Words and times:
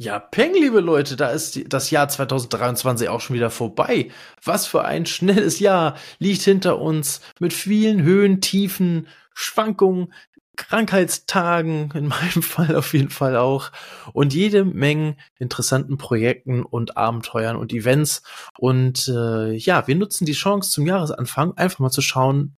Ja, 0.00 0.20
Peng, 0.20 0.54
liebe 0.54 0.78
Leute, 0.78 1.16
da 1.16 1.30
ist 1.30 1.60
das 1.72 1.90
Jahr 1.90 2.08
2023 2.08 3.08
auch 3.08 3.20
schon 3.20 3.34
wieder 3.34 3.50
vorbei. 3.50 4.12
Was 4.44 4.64
für 4.64 4.84
ein 4.84 5.06
schnelles 5.06 5.58
Jahr 5.58 5.96
liegt 6.20 6.42
hinter 6.42 6.80
uns 6.80 7.20
mit 7.40 7.52
vielen 7.52 8.02
Höhen, 8.02 8.40
Tiefen, 8.40 9.08
Schwankungen, 9.34 10.12
Krankheitstagen, 10.54 11.90
in 11.96 12.06
meinem 12.06 12.42
Fall 12.42 12.76
auf 12.76 12.92
jeden 12.92 13.10
Fall 13.10 13.36
auch, 13.36 13.72
und 14.12 14.32
jede 14.34 14.64
Menge 14.64 15.16
interessanten 15.40 15.98
Projekten 15.98 16.62
und 16.62 16.96
Abenteuern 16.96 17.56
und 17.56 17.72
Events. 17.72 18.22
Und 18.56 19.08
äh, 19.08 19.52
ja, 19.54 19.88
wir 19.88 19.96
nutzen 19.96 20.26
die 20.26 20.32
Chance 20.32 20.70
zum 20.70 20.86
Jahresanfang 20.86 21.54
einfach 21.56 21.80
mal 21.80 21.90
zu 21.90 22.02
schauen, 22.02 22.56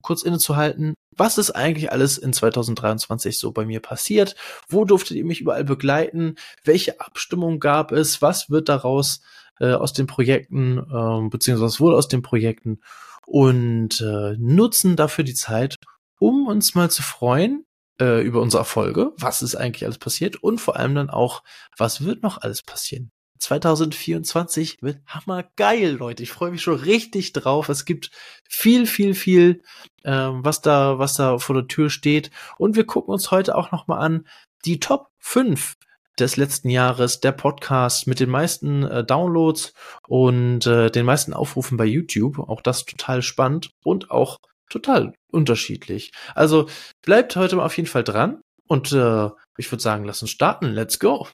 kurz 0.00 0.22
innezuhalten, 0.22 0.94
was 1.16 1.38
ist 1.38 1.50
eigentlich 1.50 1.92
alles 1.92 2.18
in 2.18 2.32
2023 2.32 3.38
so 3.38 3.52
bei 3.52 3.64
mir 3.64 3.80
passiert? 3.80 4.34
Wo 4.68 4.84
durftet 4.84 5.16
ihr 5.16 5.24
mich 5.24 5.40
überall 5.40 5.64
begleiten? 5.64 6.36
Welche 6.64 7.00
Abstimmung 7.00 7.60
gab 7.60 7.92
es? 7.92 8.22
Was 8.22 8.50
wird 8.50 8.68
daraus 8.68 9.22
äh, 9.60 9.72
aus 9.72 9.92
den 9.92 10.06
Projekten, 10.06 10.78
äh, 10.78 11.28
beziehungsweise 11.28 11.80
wurde 11.80 11.96
aus 11.96 12.08
den 12.08 12.22
Projekten? 12.22 12.80
Und 13.26 14.00
äh, 14.00 14.36
nutzen 14.38 14.96
dafür 14.96 15.24
die 15.24 15.34
Zeit, 15.34 15.76
um 16.18 16.46
uns 16.46 16.74
mal 16.74 16.90
zu 16.90 17.02
freuen 17.02 17.64
äh, 18.00 18.20
über 18.22 18.40
unsere 18.40 18.60
Erfolge. 18.60 19.12
Was 19.16 19.42
ist 19.42 19.54
eigentlich 19.54 19.84
alles 19.84 19.98
passiert? 19.98 20.36
Und 20.42 20.60
vor 20.60 20.76
allem 20.76 20.94
dann 20.94 21.10
auch, 21.10 21.42
was 21.76 22.04
wird 22.04 22.22
noch 22.22 22.40
alles 22.42 22.62
passieren? 22.62 23.10
2024 23.42 24.78
wird 24.82 25.00
hammergeil, 25.06 25.90
Leute. 25.90 26.22
Ich 26.22 26.30
freue 26.30 26.52
mich 26.52 26.62
schon 26.62 26.76
richtig 26.76 27.32
drauf. 27.32 27.68
Es 27.68 27.84
gibt 27.84 28.10
viel, 28.48 28.86
viel, 28.86 29.14
viel, 29.14 29.62
ähm, 30.04 30.44
was 30.44 30.60
da, 30.60 30.98
was 30.98 31.14
da 31.14 31.38
vor 31.38 31.56
der 31.56 31.66
Tür 31.66 31.90
steht. 31.90 32.30
Und 32.56 32.76
wir 32.76 32.86
gucken 32.86 33.12
uns 33.12 33.32
heute 33.32 33.56
auch 33.56 33.72
noch 33.72 33.88
mal 33.88 33.98
an 33.98 34.28
die 34.64 34.78
Top 34.78 35.08
5 35.18 35.74
des 36.20 36.36
letzten 36.36 36.70
Jahres, 36.70 37.18
der 37.18 37.32
Podcast 37.32 38.06
mit 38.06 38.20
den 38.20 38.30
meisten 38.30 38.84
äh, 38.84 39.02
Downloads 39.02 39.72
und 40.06 40.64
äh, 40.66 40.90
den 40.90 41.04
meisten 41.04 41.34
Aufrufen 41.34 41.76
bei 41.76 41.84
YouTube. 41.84 42.38
Auch 42.38 42.60
das 42.60 42.84
total 42.84 43.22
spannend 43.22 43.70
und 43.82 44.12
auch 44.12 44.38
total 44.70 45.14
unterschiedlich. 45.32 46.12
Also 46.36 46.68
bleibt 47.02 47.34
heute 47.34 47.56
mal 47.56 47.66
auf 47.66 47.76
jeden 47.76 47.88
Fall 47.88 48.04
dran 48.04 48.40
und 48.68 48.92
äh, 48.92 49.30
ich 49.56 49.70
würde 49.72 49.82
sagen, 49.82 50.04
lass 50.04 50.22
uns 50.22 50.30
starten. 50.30 50.66
Let's 50.66 51.00
go. 51.00 51.26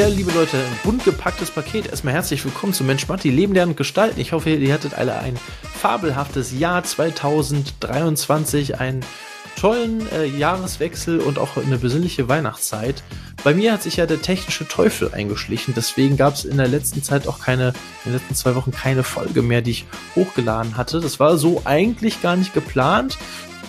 Ja, 0.00 0.08
liebe 0.08 0.32
Leute, 0.32 0.56
ein 0.56 0.78
bunt 0.82 1.04
gepacktes 1.04 1.50
Paket. 1.50 1.88
Erstmal 1.88 2.14
herzlich 2.14 2.42
willkommen 2.42 2.72
zu 2.72 2.84
Mensch 2.84 3.06
Matti, 3.06 3.28
Leben, 3.28 3.52
Lernen 3.52 3.72
und 3.72 3.76
Gestalten. 3.76 4.18
Ich 4.18 4.32
hoffe, 4.32 4.48
ihr 4.48 4.72
hattet 4.72 4.94
alle 4.94 5.18
ein 5.18 5.36
fabelhaftes 5.74 6.58
Jahr 6.58 6.82
2023, 6.82 8.80
einen 8.80 9.04
tollen 9.56 10.10
äh, 10.12 10.24
Jahreswechsel 10.24 11.20
und 11.20 11.38
auch 11.38 11.58
eine 11.58 11.76
besinnliche 11.76 12.30
Weihnachtszeit. 12.30 13.02
Bei 13.44 13.52
mir 13.52 13.74
hat 13.74 13.82
sich 13.82 13.96
ja 13.96 14.06
der 14.06 14.22
technische 14.22 14.66
Teufel 14.66 15.12
eingeschlichen, 15.12 15.74
deswegen 15.76 16.16
gab 16.16 16.32
es 16.32 16.46
in 16.46 16.56
der 16.56 16.68
letzten 16.68 17.02
Zeit 17.02 17.28
auch 17.28 17.38
keine, 17.38 17.74
in 18.06 18.12
den 18.12 18.14
letzten 18.14 18.34
zwei 18.34 18.54
Wochen 18.54 18.70
keine 18.70 19.02
Folge 19.02 19.42
mehr, 19.42 19.60
die 19.60 19.72
ich 19.72 19.86
hochgeladen 20.16 20.78
hatte. 20.78 21.00
Das 21.00 21.20
war 21.20 21.36
so 21.36 21.60
eigentlich 21.66 22.22
gar 22.22 22.36
nicht 22.36 22.54
geplant. 22.54 23.18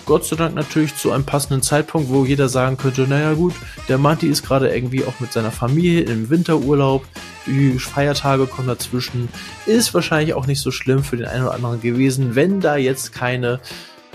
Gott 0.04 0.24
sei 0.24 0.36
Dank 0.36 0.54
natürlich 0.54 0.96
zu 0.96 1.12
einem 1.12 1.24
passenden 1.24 1.62
Zeitpunkt, 1.62 2.10
wo 2.10 2.24
jeder 2.24 2.48
sagen 2.48 2.76
könnte, 2.76 3.02
naja 3.02 3.34
gut, 3.34 3.54
der 3.88 3.98
Matti 3.98 4.26
ist 4.26 4.42
gerade 4.42 4.74
irgendwie 4.74 5.04
auch 5.04 5.20
mit 5.20 5.32
seiner 5.32 5.52
Familie 5.52 6.02
im 6.02 6.28
Winterurlaub, 6.28 7.04
die 7.46 7.78
Feiertage 7.78 8.46
kommen 8.46 8.68
dazwischen, 8.68 9.28
ist 9.66 9.94
wahrscheinlich 9.94 10.34
auch 10.34 10.46
nicht 10.46 10.60
so 10.60 10.70
schlimm 10.70 11.04
für 11.04 11.16
den 11.16 11.26
einen 11.26 11.44
oder 11.44 11.54
anderen 11.54 11.80
gewesen, 11.80 12.34
wenn 12.34 12.60
da 12.60 12.76
jetzt 12.76 13.12
keine 13.12 13.60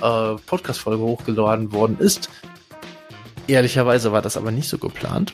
äh, 0.01 0.35
Podcast-Folge 0.45 1.03
hochgeladen 1.03 1.71
worden 1.71 1.97
ist. 1.99 2.29
Ehrlicherweise 3.47 4.11
war 4.11 4.21
das 4.21 4.35
aber 4.35 4.51
nicht 4.51 4.67
so 4.67 4.77
geplant, 4.77 5.33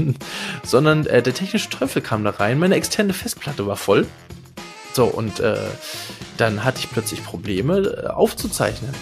sondern 0.62 1.06
äh, 1.06 1.22
der 1.22 1.34
technische 1.34 1.70
Teufel 1.70 2.02
kam 2.02 2.22
da 2.22 2.30
rein, 2.30 2.60
meine 2.60 2.76
externe 2.76 3.12
Festplatte 3.12 3.66
war 3.66 3.76
voll. 3.76 4.06
So, 4.92 5.06
und 5.06 5.40
äh, 5.40 5.56
dann 6.36 6.64
hatte 6.64 6.78
ich 6.78 6.90
plötzlich 6.90 7.24
Probleme 7.24 7.78
äh, 7.78 8.06
aufzuzeichnen 8.06 8.94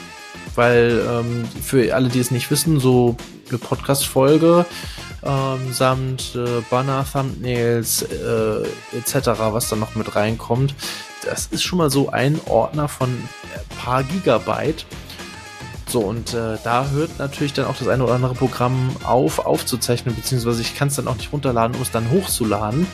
weil 0.54 1.02
ähm, 1.08 1.44
für 1.62 1.94
alle, 1.94 2.08
die 2.08 2.20
es 2.20 2.30
nicht 2.30 2.50
wissen, 2.50 2.80
so 2.80 3.16
eine 3.48 3.58
Podcast-Folge 3.58 4.66
ähm, 5.22 5.72
samt 5.72 6.34
äh, 6.34 6.62
Banner, 6.70 7.04
Thumbnails 7.10 8.02
äh, 8.02 8.96
etc., 8.96 9.28
was 9.50 9.68
da 9.68 9.76
noch 9.76 9.94
mit 9.94 10.14
reinkommt, 10.14 10.74
das 11.24 11.46
ist 11.46 11.62
schon 11.62 11.78
mal 11.78 11.90
so 11.90 12.10
ein 12.10 12.40
Ordner 12.46 12.88
von 12.88 13.08
ein 13.08 13.76
paar 13.76 14.04
Gigabyte. 14.04 14.86
So, 15.88 16.00
und 16.00 16.34
äh, 16.34 16.58
da 16.64 16.88
hört 16.90 17.18
natürlich 17.18 17.52
dann 17.52 17.66
auch 17.66 17.76
das 17.76 17.88
eine 17.88 18.02
oder 18.04 18.14
andere 18.14 18.34
Programm 18.34 18.90
auf, 19.04 19.38
aufzuzeichnen, 19.38 20.14
beziehungsweise 20.14 20.60
ich 20.60 20.76
kann 20.76 20.88
es 20.88 20.96
dann 20.96 21.06
auch 21.06 21.16
nicht 21.16 21.32
runterladen, 21.32 21.76
um 21.76 21.82
es 21.82 21.90
dann 21.90 22.10
hochzuladen. 22.10 22.86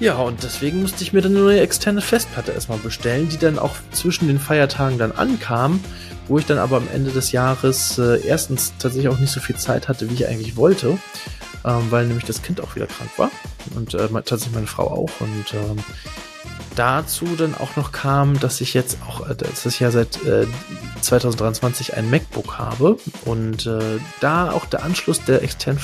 Ja, 0.00 0.16
und 0.16 0.42
deswegen 0.42 0.82
musste 0.82 1.02
ich 1.02 1.12
mir 1.12 1.22
dann 1.22 1.32
eine 1.32 1.44
neue 1.44 1.60
externe 1.60 2.00
Festplatte 2.00 2.52
erstmal 2.52 2.78
bestellen, 2.78 3.28
die 3.28 3.38
dann 3.38 3.58
auch 3.58 3.74
zwischen 3.90 4.28
den 4.28 4.38
Feiertagen 4.38 4.98
dann 4.98 5.12
ankam 5.12 5.80
wo 6.28 6.38
ich 6.38 6.46
dann 6.46 6.58
aber 6.58 6.76
am 6.76 6.88
Ende 6.92 7.10
des 7.10 7.32
Jahres 7.32 7.98
äh, 7.98 8.20
erstens 8.26 8.72
tatsächlich 8.78 9.08
auch 9.08 9.18
nicht 9.18 9.32
so 9.32 9.40
viel 9.40 9.56
Zeit 9.56 9.88
hatte, 9.88 10.08
wie 10.10 10.14
ich 10.14 10.28
eigentlich 10.28 10.56
wollte, 10.56 10.98
ähm, 11.64 11.86
weil 11.90 12.06
nämlich 12.06 12.24
das 12.24 12.42
Kind 12.42 12.60
auch 12.60 12.76
wieder 12.76 12.86
krank 12.86 13.10
war 13.16 13.30
und 13.74 13.94
äh, 13.94 14.08
tatsächlich 14.08 14.54
meine 14.54 14.66
Frau 14.66 14.88
auch 14.88 15.20
und 15.20 15.54
ähm, 15.54 15.78
dazu 16.78 17.26
dann 17.36 17.54
auch 17.56 17.76
noch 17.76 17.90
kam, 17.90 18.38
dass 18.38 18.60
ich 18.60 18.74
jetzt 18.74 18.98
auch, 19.06 19.28
äh, 19.28 19.34
dass 19.34 19.66
ich 19.66 19.80
ja 19.80 19.90
seit 19.90 20.24
äh, 20.24 20.46
2023 21.00 21.94
ein 21.94 22.08
MacBook 22.10 22.58
habe 22.58 22.98
und 23.24 23.66
äh, 23.66 23.98
da 24.20 24.52
auch 24.52 24.66
der 24.66 24.84
Anschluss 24.84 25.24
der 25.24 25.42
externen 25.42 25.80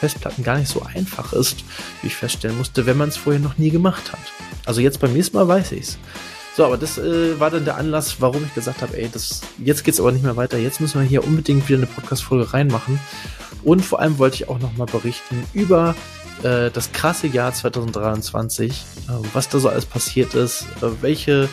Festplatten 0.00 0.42
gar 0.42 0.56
nicht 0.56 0.70
so 0.70 0.82
einfach 0.82 1.34
ist, 1.34 1.62
wie 2.00 2.06
ich 2.06 2.16
feststellen 2.16 2.56
musste, 2.56 2.86
wenn 2.86 2.96
man 2.96 3.10
es 3.10 3.18
vorher 3.18 3.40
noch 3.40 3.58
nie 3.58 3.70
gemacht 3.70 4.12
hat. 4.12 4.20
Also 4.64 4.80
jetzt 4.80 5.00
beim 5.00 5.12
nächsten 5.12 5.36
Mal 5.36 5.46
weiß 5.46 5.72
ich's. 5.72 5.98
So, 6.56 6.64
aber 6.64 6.76
das 6.76 6.98
äh, 6.98 7.38
war 7.38 7.50
dann 7.50 7.64
der 7.64 7.76
Anlass, 7.76 8.20
warum 8.20 8.44
ich 8.44 8.54
gesagt 8.54 8.82
habe, 8.82 8.96
ey, 8.96 9.08
das, 9.10 9.40
jetzt 9.58 9.84
geht's 9.84 10.00
aber 10.00 10.12
nicht 10.12 10.24
mehr 10.24 10.36
weiter. 10.36 10.58
Jetzt 10.58 10.80
müssen 10.80 11.00
wir 11.00 11.06
hier 11.06 11.24
unbedingt 11.24 11.68
wieder 11.68 11.78
eine 11.78 11.86
Podcast-Folge 11.86 12.52
reinmachen. 12.52 12.98
Und 13.62 13.84
vor 13.84 14.00
allem 14.00 14.18
wollte 14.18 14.36
ich 14.36 14.48
auch 14.48 14.58
nochmal 14.58 14.86
berichten 14.86 15.44
über 15.52 15.94
äh, 16.42 16.70
das 16.70 16.92
krasse 16.92 17.26
Jahr 17.26 17.52
2023, 17.52 18.70
äh, 18.70 19.12
was 19.32 19.48
da 19.48 19.58
so 19.58 19.68
alles 19.68 19.86
passiert 19.86 20.34
ist, 20.34 20.62
äh, 20.82 20.86
welche 21.02 21.48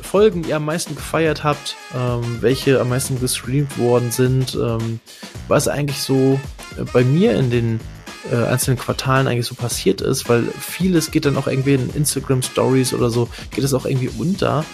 Folgen 0.00 0.44
ihr 0.44 0.56
am 0.56 0.64
meisten 0.64 0.94
gefeiert 0.94 1.44
habt, 1.44 1.76
ähm, 1.94 2.38
welche 2.40 2.80
am 2.80 2.88
meisten 2.88 3.20
gestreamt 3.20 3.78
worden 3.78 4.10
sind, 4.10 4.54
ähm, 4.54 5.00
was 5.48 5.68
eigentlich 5.68 6.00
so 6.00 6.40
äh, 6.78 6.84
bei 6.92 7.04
mir 7.04 7.34
in 7.34 7.50
den 7.50 7.80
äh, 8.30 8.44
einzelnen 8.46 8.78
Quartalen 8.78 9.26
eigentlich 9.26 9.46
so 9.46 9.54
passiert 9.54 10.00
ist, 10.00 10.28
weil 10.28 10.44
vieles 10.44 11.10
geht 11.10 11.24
dann 11.24 11.36
auch 11.36 11.46
irgendwie 11.46 11.74
in 11.74 11.90
Instagram 11.94 12.42
Stories 12.42 12.94
oder 12.94 13.10
so, 13.10 13.28
geht 13.50 13.64
es 13.64 13.74
auch 13.74 13.86
irgendwie 13.86 14.10
unter 14.18 14.64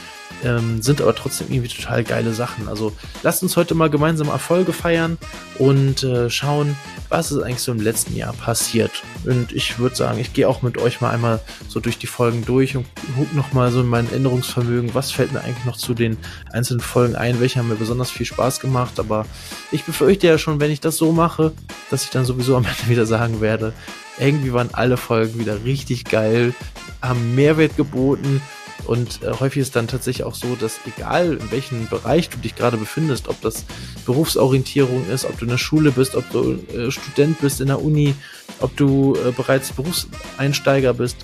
ähm, 0.44 0.82
sind 0.82 1.00
aber 1.00 1.14
trotzdem 1.14 1.48
irgendwie 1.50 1.68
total 1.74 2.04
geile 2.04 2.32
Sachen. 2.32 2.68
Also 2.68 2.92
lasst 3.22 3.42
uns 3.42 3.56
heute 3.56 3.74
mal 3.74 3.90
gemeinsam 3.90 4.28
Erfolge 4.28 4.72
feiern 4.72 5.18
und 5.58 6.02
äh, 6.04 6.30
schauen, 6.30 6.76
was 7.08 7.32
ist 7.32 7.42
eigentlich 7.42 7.60
so 7.60 7.72
im 7.72 7.80
letzten 7.80 8.14
Jahr 8.14 8.32
passiert. 8.32 8.90
Und 9.24 9.52
ich 9.52 9.78
würde 9.78 9.96
sagen, 9.96 10.18
ich 10.18 10.32
gehe 10.32 10.48
auch 10.48 10.62
mit 10.62 10.78
euch 10.78 11.00
mal 11.00 11.10
einmal 11.10 11.40
so 11.68 11.80
durch 11.80 11.98
die 11.98 12.06
Folgen 12.06 12.44
durch 12.44 12.76
und 12.76 12.86
gucke 13.16 13.34
nochmal 13.36 13.70
so 13.70 13.80
in 13.80 13.86
mein 13.86 14.08
Erinnerungsvermögen, 14.10 14.94
was 14.94 15.10
fällt 15.10 15.32
mir 15.32 15.40
eigentlich 15.40 15.64
noch 15.64 15.76
zu 15.76 15.94
den 15.94 16.16
einzelnen 16.52 16.80
Folgen 16.80 17.16
ein, 17.16 17.40
welche 17.40 17.58
haben 17.58 17.68
mir 17.68 17.76
besonders 17.76 18.10
viel 18.10 18.26
Spaß 18.26 18.60
gemacht. 18.60 19.00
Aber 19.00 19.26
ich 19.72 19.84
befürchte 19.84 20.26
ja 20.26 20.38
schon, 20.38 20.60
wenn 20.60 20.70
ich 20.70 20.80
das 20.80 20.96
so 20.96 21.12
mache, 21.12 21.52
dass 21.90 22.04
ich 22.04 22.10
dann 22.10 22.24
sowieso 22.24 22.56
am 22.56 22.64
Ende 22.66 22.88
wieder 22.88 23.06
sagen 23.06 23.40
werde, 23.40 23.72
irgendwie 24.18 24.52
waren 24.52 24.70
alle 24.72 24.96
Folgen 24.96 25.38
wieder 25.38 25.64
richtig 25.64 26.04
geil, 26.04 26.52
haben 27.00 27.34
Mehrwert 27.34 27.76
geboten 27.76 28.42
und 28.88 29.22
äh, 29.22 29.32
häufig 29.38 29.60
ist 29.60 29.76
dann 29.76 29.86
tatsächlich 29.86 30.24
auch 30.24 30.34
so, 30.34 30.56
dass 30.56 30.80
egal 30.86 31.34
in 31.34 31.50
welchem 31.50 31.86
Bereich 31.88 32.30
du 32.30 32.38
dich 32.38 32.56
gerade 32.56 32.78
befindest, 32.78 33.28
ob 33.28 33.38
das 33.42 33.66
Berufsorientierung 34.06 35.08
ist, 35.10 35.26
ob 35.26 35.38
du 35.38 35.44
in 35.44 35.50
der 35.50 35.58
Schule 35.58 35.90
bist, 35.90 36.14
ob 36.14 36.28
du 36.30 36.54
äh, 36.74 36.90
Student 36.90 37.38
bist 37.40 37.60
in 37.60 37.66
der 37.66 37.82
Uni, 37.82 38.14
ob 38.60 38.74
du 38.78 39.14
äh, 39.14 39.30
bereits 39.30 39.72
Berufseinsteiger 39.72 40.94
bist, 40.94 41.18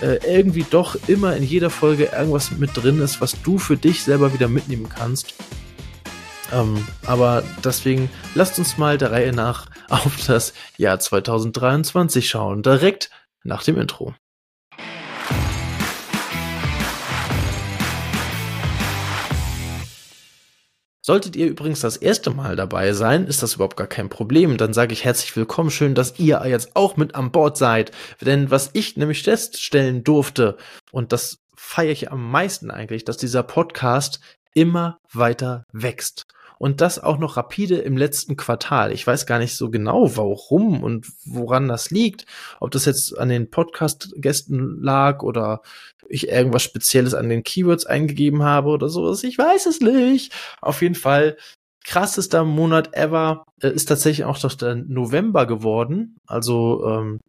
äh, 0.00 0.18
irgendwie 0.26 0.66
doch 0.68 0.96
immer 1.06 1.36
in 1.36 1.44
jeder 1.44 1.70
Folge 1.70 2.06
irgendwas 2.06 2.50
mit 2.50 2.70
drin 2.74 3.00
ist, 3.00 3.20
was 3.20 3.40
du 3.40 3.58
für 3.58 3.76
dich 3.76 4.02
selber 4.02 4.34
wieder 4.34 4.48
mitnehmen 4.48 4.88
kannst. 4.88 5.34
Ähm, 6.52 6.84
aber 7.04 7.44
deswegen 7.64 8.10
lasst 8.34 8.58
uns 8.58 8.78
mal 8.78 8.98
der 8.98 9.12
Reihe 9.12 9.32
nach 9.32 9.66
auf 9.88 10.26
das 10.26 10.54
Jahr 10.76 10.98
2023 10.98 12.28
schauen, 12.28 12.64
direkt 12.64 13.10
nach 13.44 13.62
dem 13.62 13.78
Intro. 13.78 14.12
Solltet 21.06 21.36
ihr 21.36 21.46
übrigens 21.46 21.82
das 21.82 21.96
erste 21.96 22.30
Mal 22.30 22.56
dabei 22.56 22.92
sein, 22.92 23.28
ist 23.28 23.40
das 23.40 23.54
überhaupt 23.54 23.76
gar 23.76 23.86
kein 23.86 24.08
Problem. 24.08 24.56
Dann 24.56 24.72
sage 24.72 24.92
ich 24.92 25.04
herzlich 25.04 25.36
willkommen, 25.36 25.70
schön, 25.70 25.94
dass 25.94 26.18
ihr 26.18 26.42
jetzt 26.48 26.74
auch 26.74 26.96
mit 26.96 27.14
an 27.14 27.30
Bord 27.30 27.56
seid. 27.56 27.92
Denn 28.20 28.50
was 28.50 28.70
ich 28.72 28.96
nämlich 28.96 29.22
feststellen 29.22 30.02
durfte, 30.02 30.56
und 30.90 31.12
das 31.12 31.38
feiere 31.54 31.92
ich 31.92 32.10
am 32.10 32.28
meisten 32.28 32.72
eigentlich, 32.72 33.04
dass 33.04 33.18
dieser 33.18 33.44
Podcast 33.44 34.18
immer 34.52 34.98
weiter 35.12 35.64
wächst. 35.72 36.26
Und 36.58 36.80
das 36.80 36.98
auch 36.98 37.18
noch 37.18 37.36
rapide 37.36 37.76
im 37.76 37.96
letzten 37.96 38.36
Quartal. 38.36 38.92
Ich 38.92 39.06
weiß 39.06 39.26
gar 39.26 39.38
nicht 39.38 39.56
so 39.56 39.70
genau, 39.70 40.16
warum 40.16 40.82
und 40.82 41.06
woran 41.24 41.68
das 41.68 41.90
liegt. 41.90 42.26
Ob 42.60 42.70
das 42.70 42.86
jetzt 42.86 43.16
an 43.18 43.28
den 43.28 43.50
Podcast-Gästen 43.50 44.82
lag 44.82 45.22
oder 45.22 45.60
ich 46.08 46.28
irgendwas 46.28 46.62
Spezielles 46.62 47.14
an 47.14 47.28
den 47.28 47.42
Keywords 47.42 47.86
eingegeben 47.86 48.42
habe 48.42 48.70
oder 48.70 48.88
sowas. 48.88 49.24
Ich 49.24 49.36
weiß 49.36 49.66
es 49.66 49.80
nicht. 49.80 50.32
Auf 50.60 50.82
jeden 50.82 50.94
Fall 50.94 51.36
krassester 51.84 52.44
Monat 52.44 52.94
ever 52.94 53.44
äh, 53.60 53.68
ist 53.68 53.86
tatsächlich 53.86 54.24
auch 54.24 54.38
doch 54.38 54.54
der 54.54 54.74
November 54.74 55.46
geworden. 55.46 56.16
Also 56.26 56.84
ähm, 56.86 57.20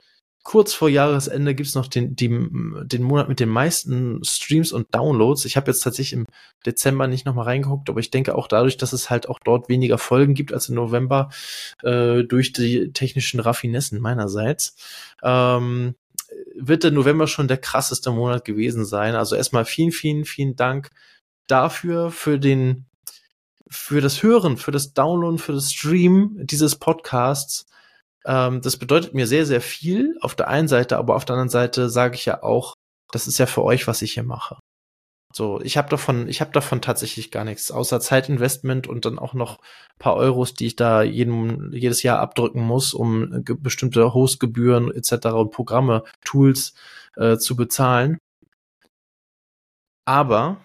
kurz 0.47 0.73
vor 0.73 0.87
Jahresende 0.87 1.53
gibt's 1.53 1.75
noch 1.75 1.87
den, 1.87 2.15
die, 2.15 2.29
den 2.29 3.03
Monat 3.03 3.27
mit 3.27 3.41
den 3.41 3.49
meisten 3.49 4.23
Streams 4.23 4.71
und 4.71 4.95
Downloads. 4.95 5.43
Ich 5.43 5.57
habe 5.57 5.69
jetzt 5.69 5.81
tatsächlich 5.81 6.13
im 6.13 6.25
Dezember 6.65 7.07
nicht 7.07 7.25
nochmal 7.25 7.43
reingeguckt, 7.43 7.89
aber 7.89 7.99
ich 7.99 8.11
denke 8.11 8.33
auch 8.33 8.47
dadurch, 8.47 8.77
dass 8.77 8.93
es 8.93 9.09
halt 9.09 9.27
auch 9.27 9.39
dort 9.43 9.67
weniger 9.67 9.97
Folgen 9.97 10.35
gibt 10.35 10.53
als 10.53 10.69
im 10.69 10.75
November, 10.75 11.31
äh, 11.83 12.23
durch 12.23 12.53
die 12.53 12.93
technischen 12.93 13.41
Raffinessen 13.41 13.99
meinerseits, 13.99 14.77
ähm, 15.21 15.95
wird 16.55 16.85
der 16.85 16.91
November 16.91 17.27
schon 17.27 17.49
der 17.49 17.57
krasseste 17.57 18.11
Monat 18.11 18.45
gewesen 18.45 18.85
sein. 18.85 19.15
Also 19.15 19.35
erstmal 19.35 19.65
vielen, 19.65 19.91
vielen, 19.91 20.23
vielen 20.23 20.55
Dank 20.55 20.91
dafür, 21.47 22.09
für 22.09 22.39
den, 22.39 22.85
für 23.69 23.99
das 23.99 24.23
Hören, 24.23 24.55
für 24.55 24.71
das 24.71 24.93
Downloaden, 24.93 25.39
für 25.39 25.51
das 25.51 25.73
Stream 25.73 26.37
dieses 26.39 26.77
Podcasts. 26.77 27.67
Ähm, 28.27 28.61
das 28.61 28.77
bedeutet 28.77 29.13
mir 29.13 29.25
sehr, 29.25 29.45
sehr 29.45 29.61
viel 29.61 30.17
auf 30.21 30.35
der 30.35 30.49
einen 30.49 30.67
Seite, 30.67 30.97
aber 30.97 31.15
auf 31.15 31.25
der 31.25 31.35
anderen 31.35 31.49
Seite 31.49 31.89
sage 31.89 32.15
ich 32.15 32.25
ja 32.25 32.43
auch, 32.43 32.73
das 33.11 33.27
ist 33.27 33.37
ja 33.37 33.45
für 33.45 33.63
euch, 33.63 33.87
was 33.87 34.01
ich 34.01 34.13
hier 34.13 34.23
mache. 34.23 34.59
So, 35.33 35.61
ich 35.61 35.77
habe 35.77 35.89
davon, 35.89 36.27
ich 36.27 36.41
habe 36.41 36.51
davon 36.51 36.81
tatsächlich 36.81 37.31
gar 37.31 37.43
nichts, 37.43 37.71
außer 37.71 37.99
Zeitinvestment 37.99 38.87
und 38.87 39.05
dann 39.05 39.19
auch 39.19 39.33
noch 39.33 39.59
paar 39.99 40.15
Euros, 40.15 40.53
die 40.53 40.67
ich 40.67 40.75
da 40.75 41.03
jeden, 41.03 41.71
jedes 41.73 42.03
Jahr 42.03 42.19
abdrücken 42.19 42.61
muss, 42.61 42.93
um 42.93 43.43
bestimmte 43.59 44.13
Hostgebühren 44.13 44.91
etc. 44.91 45.27
und 45.27 45.51
Programme, 45.51 46.03
Tools 46.25 46.73
äh, 47.15 47.37
zu 47.37 47.55
bezahlen. 47.55 48.17
Aber 50.05 50.57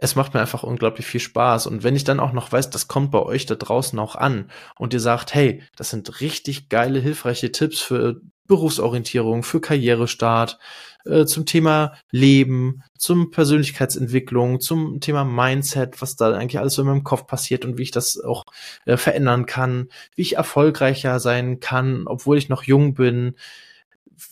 es 0.00 0.16
macht 0.16 0.32
mir 0.32 0.40
einfach 0.40 0.62
unglaublich 0.62 1.06
viel 1.06 1.20
Spaß. 1.20 1.66
Und 1.66 1.82
wenn 1.82 1.94
ich 1.94 2.04
dann 2.04 2.20
auch 2.20 2.32
noch 2.32 2.50
weiß, 2.50 2.70
das 2.70 2.88
kommt 2.88 3.10
bei 3.10 3.20
euch 3.20 3.44
da 3.46 3.54
draußen 3.54 3.98
auch 3.98 4.16
an 4.16 4.50
und 4.78 4.94
ihr 4.94 5.00
sagt, 5.00 5.34
hey, 5.34 5.62
das 5.76 5.90
sind 5.90 6.20
richtig 6.20 6.70
geile, 6.70 7.00
hilfreiche 7.00 7.52
Tipps 7.52 7.80
für 7.80 8.20
Berufsorientierung, 8.46 9.42
für 9.42 9.60
Karrierestart, 9.60 10.58
äh, 11.04 11.26
zum 11.26 11.44
Thema 11.44 11.92
Leben, 12.10 12.82
zum 12.98 13.30
Persönlichkeitsentwicklung, 13.30 14.60
zum 14.60 15.00
Thema 15.00 15.24
Mindset, 15.24 16.00
was 16.00 16.16
da 16.16 16.32
eigentlich 16.32 16.58
alles 16.58 16.74
so 16.74 16.82
in 16.82 16.88
meinem 16.88 17.04
Kopf 17.04 17.26
passiert 17.26 17.64
und 17.64 17.76
wie 17.78 17.82
ich 17.82 17.90
das 17.90 18.18
auch 18.18 18.44
äh, 18.86 18.96
verändern 18.96 19.46
kann, 19.46 19.88
wie 20.16 20.22
ich 20.22 20.36
erfolgreicher 20.36 21.20
sein 21.20 21.60
kann, 21.60 22.04
obwohl 22.06 22.38
ich 22.38 22.48
noch 22.48 22.64
jung 22.64 22.94
bin, 22.94 23.36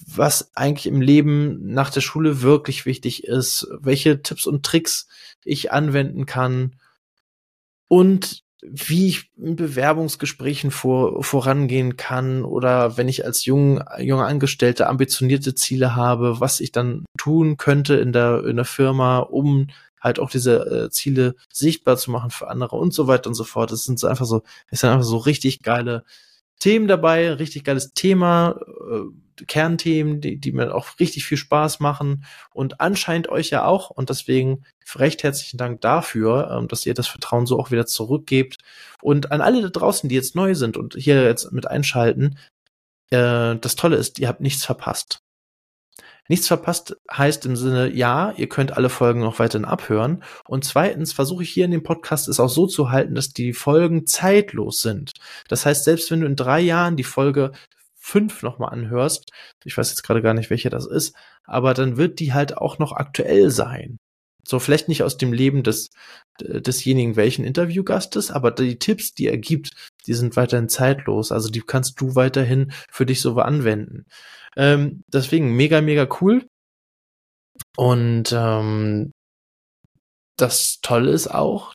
was 0.07 0.51
eigentlich 0.55 0.87
im 0.87 1.01
Leben 1.01 1.73
nach 1.73 1.91
der 1.91 2.01
Schule 2.01 2.43
wirklich 2.43 2.87
wichtig 2.87 3.25
ist, 3.25 3.69
welche 3.81 4.23
Tipps 4.23 4.47
und 4.47 4.65
Tricks 4.65 5.09
ich 5.45 5.73
anwenden 5.73 6.27
kann 6.27 6.77
und 7.89 8.43
wie 8.61 9.07
ich 9.07 9.31
in 9.37 9.55
Bewerbungsgesprächen 9.57 10.71
vor, 10.71 11.23
vorangehen 11.23 11.97
kann 11.97 12.45
oder 12.45 12.97
wenn 12.97 13.09
ich 13.09 13.25
als 13.25 13.45
jung, 13.45 13.83
junge 13.99 14.25
Angestellte 14.25 14.89
ambitionierte 14.89 15.55
Ziele 15.55 15.95
habe, 15.95 16.41
was 16.41 16.61
ich 16.61 16.73
dann 16.73 17.05
tun 17.17 17.57
könnte 17.57 17.95
in 17.95 18.13
der, 18.13 18.45
in 18.45 18.57
der 18.57 18.65
Firma, 18.65 19.19
um 19.21 19.69
halt 20.01 20.19
auch 20.19 20.31
diese 20.31 20.87
äh, 20.87 20.91
Ziele 20.91 21.35
sichtbar 21.53 21.97
zu 21.97 22.11
machen 22.11 22.31
für 22.31 22.49
andere 22.49 22.77
und 22.77 22.93
so 22.93 23.07
weiter 23.07 23.29
und 23.29 23.35
so 23.35 23.45
fort. 23.45 23.71
Das 23.71 23.85
sind 23.85 24.03
einfach 24.05 24.27
so, 24.27 24.43
es 24.71 24.81
sind 24.81 24.91
einfach 24.91 25.05
so 25.05 25.19
richtig 25.19 25.63
geile 25.63 26.05
Themen 26.59 26.89
dabei, 26.89 27.33
richtig 27.33 27.65
geiles 27.65 27.93
Thema, 27.93 28.59
äh, 28.91 29.03
Kernthemen, 29.47 30.21
die, 30.21 30.39
die 30.39 30.53
mir 30.53 30.75
auch 30.75 30.99
richtig 30.99 31.27
viel 31.27 31.39
Spaß 31.39 31.81
machen 31.81 32.25
und 32.53 32.81
anscheinend 32.81 33.29
euch 33.29 33.51
ja 33.51 33.65
auch 33.65 33.91
und 33.91 34.11
deswegen 34.11 34.65
recht 34.97 35.23
herzlichen 35.23 35.59
Dank 35.59 35.81
dafür, 35.81 36.51
ähm, 36.51 36.69
dass 36.69 36.87
ihr 36.87 36.95
das 36.95 37.07
Vertrauen 37.07 37.47
so 37.47 37.59
auch 37.59 37.71
wieder 37.71 37.87
zurückgebt 37.87 38.59
und 39.03 39.31
an 39.31 39.41
alle 39.41 39.63
da 39.63 39.69
draußen, 39.69 40.09
die 40.09 40.15
jetzt 40.15 40.35
neu 40.35 40.55
sind 40.55 40.77
und 40.77 40.95
hier 40.95 41.23
jetzt 41.25 41.53
mit 41.53 41.67
einschalten, 41.67 42.39
äh, 43.11 43.57
das 43.57 43.77
Tolle 43.77 43.97
ist, 43.97 44.19
ihr 44.19 44.29
habt 44.29 44.41
nichts 44.41 44.65
verpasst. 44.65 45.23
Nichts 46.29 46.47
verpasst 46.47 46.95
heißt 47.11 47.47
im 47.47 47.57
Sinne, 47.57 47.89
ja, 47.95 48.33
ihr 48.37 48.51
könnt 48.51 48.77
alle 48.77 48.91
Folgen 48.91 49.21
noch 49.21 49.39
weiterhin 49.39 49.65
abhören. 49.65 50.23
Und 50.47 50.65
zweitens 50.65 51.15
versuche 51.15 51.43
ich 51.43 51.51
hier 51.51 51.65
in 51.65 51.71
dem 51.71 51.83
Podcast 51.83 52.29
es 52.29 52.39
auch 52.39 52.51
so 52.51 52.67
zu 52.67 52.91
halten, 52.91 53.15
dass 53.15 53.33
die 53.33 53.55
Folgen 53.55 54.07
zeitlos 54.07 54.83
sind. 54.83 55.13
Das 55.49 55.65
heißt, 55.65 55.85
selbst 55.85 56.11
wenn 56.11 56.21
du 56.21 56.27
in 56.27 56.37
drei 56.37 56.61
Jahren 56.61 56.97
die 56.97 57.05
Folge 57.05 57.53
fünf 58.09 58.43
nochmal 58.43 58.73
anhörst, 58.73 59.31
ich 59.65 59.77
weiß 59.77 59.91
jetzt 59.91 60.03
gerade 60.03 60.23
gar 60.23 60.35
nicht, 60.35 60.51
welche 60.51 60.71
das 60.71 60.87
ist, 60.87 61.15
aber 61.45 61.75
dann 61.75 61.97
wird 61.97 62.21
die 62.21 62.33
halt 62.33 62.57
auch 62.57 62.79
noch 62.79 62.93
aktuell 62.93 63.51
sein. 63.51 63.99
So 64.47 64.59
vielleicht 64.59 64.89
nicht 64.89 65.03
aus 65.03 65.19
dem 65.19 65.35
Leben 65.35 65.63
des, 65.63 65.91
desjenigen, 66.41 67.17
welchen 67.17 67.45
Interviewgastes, 67.45 68.31
aber 68.31 68.51
die 68.51 68.79
Tipps, 68.79 69.13
die 69.13 69.27
er 69.27 69.37
gibt, 69.37 69.73
die 70.07 70.15
sind 70.15 70.37
weiterhin 70.37 70.71
zeitlos. 70.71 71.33
Also 71.33 71.51
die 71.51 71.61
kannst 71.61 72.01
du 72.01 72.15
weiterhin 72.15 72.73
für 72.91 73.05
dich 73.05 73.21
so 73.21 73.37
anwenden. 73.37 74.07
Ähm, 74.57 75.03
deswegen 75.13 75.55
mega, 75.55 75.83
mega 75.83 76.09
cool. 76.21 76.47
Und 77.77 78.33
ähm, 78.33 79.13
das 80.37 80.79
Tolle 80.81 81.11
ist 81.11 81.29
auch, 81.29 81.75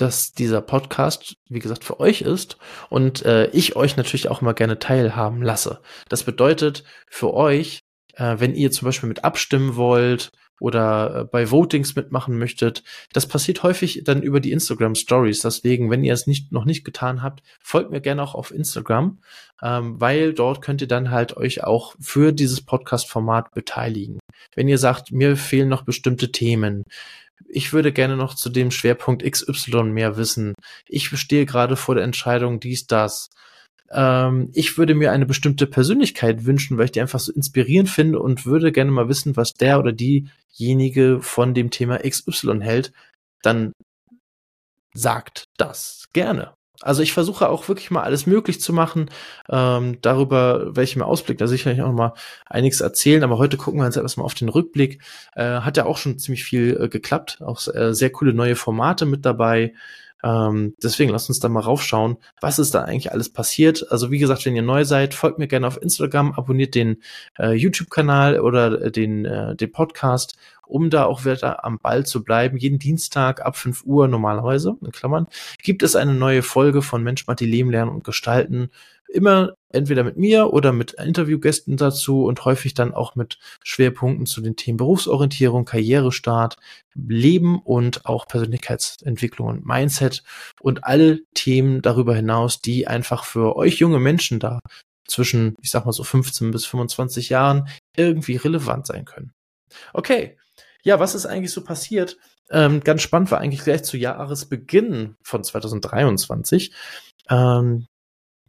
dass 0.00 0.32
dieser 0.32 0.60
Podcast, 0.60 1.36
wie 1.48 1.58
gesagt, 1.58 1.84
für 1.84 2.00
euch 2.00 2.22
ist 2.22 2.56
und 2.88 3.24
äh, 3.24 3.48
ich 3.48 3.76
euch 3.76 3.96
natürlich 3.96 4.28
auch 4.28 4.40
mal 4.40 4.52
gerne 4.52 4.78
teilhaben 4.78 5.42
lasse. 5.42 5.80
Das 6.08 6.24
bedeutet 6.24 6.84
für 7.08 7.34
euch, 7.34 7.80
äh, 8.14 8.36
wenn 8.38 8.54
ihr 8.54 8.70
zum 8.70 8.86
Beispiel 8.86 9.08
mit 9.08 9.24
abstimmen 9.24 9.76
wollt 9.76 10.30
oder 10.60 11.20
äh, 11.20 11.24
bei 11.24 11.50
Votings 11.50 11.96
mitmachen 11.96 12.38
möchtet. 12.38 12.82
Das 13.12 13.26
passiert 13.26 13.62
häufig 13.62 14.02
dann 14.04 14.22
über 14.22 14.40
die 14.40 14.52
Instagram 14.52 14.94
Stories. 14.94 15.40
Deswegen, 15.40 15.90
wenn 15.90 16.04
ihr 16.04 16.12
es 16.12 16.26
nicht, 16.26 16.52
noch 16.52 16.64
nicht 16.64 16.84
getan 16.84 17.22
habt, 17.22 17.42
folgt 17.60 17.90
mir 17.90 18.00
gerne 18.00 18.22
auch 18.22 18.34
auf 18.34 18.52
Instagram, 18.52 19.18
ähm, 19.62 20.00
weil 20.00 20.32
dort 20.32 20.62
könnt 20.62 20.80
ihr 20.80 20.88
dann 20.88 21.10
halt 21.10 21.36
euch 21.36 21.64
auch 21.64 21.94
für 22.00 22.32
dieses 22.32 22.60
Podcast-Format 22.60 23.52
beteiligen. 23.52 24.18
Wenn 24.54 24.68
ihr 24.68 24.78
sagt, 24.78 25.12
mir 25.12 25.36
fehlen 25.36 25.68
noch 25.68 25.82
bestimmte 25.82 26.32
Themen, 26.32 26.84
ich 27.46 27.72
würde 27.72 27.92
gerne 27.92 28.16
noch 28.16 28.34
zu 28.34 28.50
dem 28.50 28.70
Schwerpunkt 28.70 29.22
XY 29.22 29.84
mehr 29.84 30.16
wissen. 30.16 30.54
Ich 30.86 31.08
stehe 31.18 31.46
gerade 31.46 31.76
vor 31.76 31.94
der 31.94 32.04
Entscheidung 32.04 32.60
dies, 32.60 32.86
das 32.86 33.30
ähm, 33.90 34.50
ich 34.54 34.76
würde 34.76 34.94
mir 34.94 35.12
eine 35.12 35.26
bestimmte 35.26 35.66
Persönlichkeit 35.66 36.44
wünschen, 36.44 36.76
weil 36.76 36.86
ich 36.86 36.92
die 36.92 37.00
einfach 37.00 37.20
so 37.20 37.32
inspirierend 37.32 37.88
finde 37.88 38.20
und 38.20 38.44
würde 38.44 38.72
gerne 38.72 38.90
mal 38.90 39.08
wissen, 39.08 39.36
was 39.36 39.54
der 39.54 39.78
oder 39.78 39.92
diejenige 39.92 41.20
von 41.22 41.54
dem 41.54 41.70
Thema 41.70 41.98
XY 41.98 42.60
hält, 42.60 42.92
dann 43.42 43.72
sagt 44.94 45.44
das 45.56 46.08
gerne. 46.12 46.54
Also 46.80 47.02
ich 47.02 47.12
versuche 47.12 47.48
auch 47.48 47.68
wirklich 47.68 47.90
mal 47.90 48.02
alles 48.02 48.26
möglich 48.26 48.60
zu 48.60 48.72
machen. 48.72 49.10
Ähm, 49.48 49.98
darüber 50.00 50.66
werde 50.66 50.84
ich 50.84 50.96
mir 50.96 51.06
Ausblick 51.06 51.38
da 51.38 51.48
sicherlich 51.48 51.82
auch 51.82 51.92
mal 51.92 52.14
einiges 52.46 52.80
erzählen. 52.80 53.24
Aber 53.24 53.38
heute 53.38 53.56
gucken 53.56 53.80
wir 53.80 53.86
uns 53.86 53.96
erstmal 53.96 54.24
auf 54.24 54.34
den 54.34 54.48
Rückblick. 54.48 55.02
Äh, 55.34 55.60
hat 55.60 55.76
ja 55.76 55.86
auch 55.86 55.98
schon 55.98 56.18
ziemlich 56.18 56.44
viel 56.44 56.78
äh, 56.80 56.88
geklappt. 56.88 57.38
Auch 57.40 57.66
äh, 57.74 57.94
sehr 57.94 58.10
coole 58.10 58.32
neue 58.32 58.54
Formate 58.54 59.06
mit 59.06 59.24
dabei. 59.24 59.72
Ähm, 60.24 60.74
deswegen 60.82 61.10
lasst 61.10 61.28
uns 61.28 61.38
da 61.38 61.48
mal 61.48 61.60
raufschauen, 61.60 62.16
was 62.40 62.58
ist 62.58 62.74
da 62.74 62.82
eigentlich 62.82 63.12
alles 63.12 63.32
passiert. 63.32 63.90
Also 63.90 64.10
wie 64.10 64.18
gesagt, 64.18 64.44
wenn 64.46 64.56
ihr 64.56 64.62
neu 64.62 64.84
seid, 64.84 65.14
folgt 65.14 65.38
mir 65.38 65.46
gerne 65.46 65.66
auf 65.66 65.80
Instagram, 65.80 66.32
abonniert 66.32 66.74
den 66.74 67.02
äh, 67.38 67.52
YouTube-Kanal 67.52 68.40
oder 68.40 68.90
den, 68.90 69.24
äh, 69.24 69.54
den 69.54 69.70
Podcast, 69.70 70.36
um 70.68 70.90
da 70.90 71.04
auch 71.04 71.24
wieder 71.24 71.64
am 71.64 71.78
Ball 71.78 72.04
zu 72.06 72.22
bleiben. 72.22 72.58
Jeden 72.58 72.78
Dienstag 72.78 73.44
ab 73.44 73.56
5 73.56 73.84
Uhr 73.84 74.08
normalerweise, 74.08 74.76
in 74.80 74.92
Klammern, 74.92 75.26
gibt 75.62 75.82
es 75.82 75.96
eine 75.96 76.14
neue 76.14 76.42
Folge 76.42 76.82
von 76.82 77.02
Mensch, 77.02 77.26
Matti, 77.26 77.46
Leben, 77.46 77.70
Lernen 77.70 77.90
und 77.90 78.04
Gestalten 78.04 78.70
immer 79.08 79.54
entweder 79.70 80.04
mit 80.04 80.16
mir 80.16 80.52
oder 80.52 80.72
mit 80.72 80.92
Interviewgästen 80.92 81.76
dazu 81.76 82.24
und 82.24 82.44
häufig 82.44 82.74
dann 82.74 82.94
auch 82.94 83.14
mit 83.14 83.38
Schwerpunkten 83.64 84.26
zu 84.26 84.40
den 84.40 84.56
Themen 84.56 84.76
Berufsorientierung, 84.76 85.64
Karrierestart, 85.64 86.56
Leben 86.94 87.58
und 87.58 88.06
auch 88.06 88.26
Persönlichkeitsentwicklung 88.26 89.48
und 89.48 89.66
Mindset 89.66 90.22
und 90.60 90.84
alle 90.84 91.20
Themen 91.34 91.82
darüber 91.82 92.14
hinaus, 92.14 92.60
die 92.60 92.86
einfach 92.86 93.24
für 93.24 93.56
euch 93.56 93.78
junge 93.78 93.98
Menschen 93.98 94.40
da 94.40 94.60
zwischen, 95.06 95.56
ich 95.62 95.70
sag 95.70 95.86
mal 95.86 95.92
so 95.92 96.04
15 96.04 96.50
bis 96.50 96.66
25 96.66 97.30
Jahren 97.30 97.68
irgendwie 97.96 98.36
relevant 98.36 98.86
sein 98.86 99.04
können. 99.04 99.32
Okay. 99.92 100.36
Ja, 100.82 101.00
was 101.00 101.14
ist 101.14 101.26
eigentlich 101.26 101.52
so 101.52 101.64
passiert? 101.64 102.16
Ähm, 102.50 102.80
ganz 102.80 103.02
spannend 103.02 103.30
war 103.30 103.40
eigentlich 103.40 103.64
gleich 103.64 103.84
zu 103.84 103.96
Jahresbeginn 103.96 105.16
von 105.22 105.44
2023. 105.44 106.72
Ähm, 107.28 107.86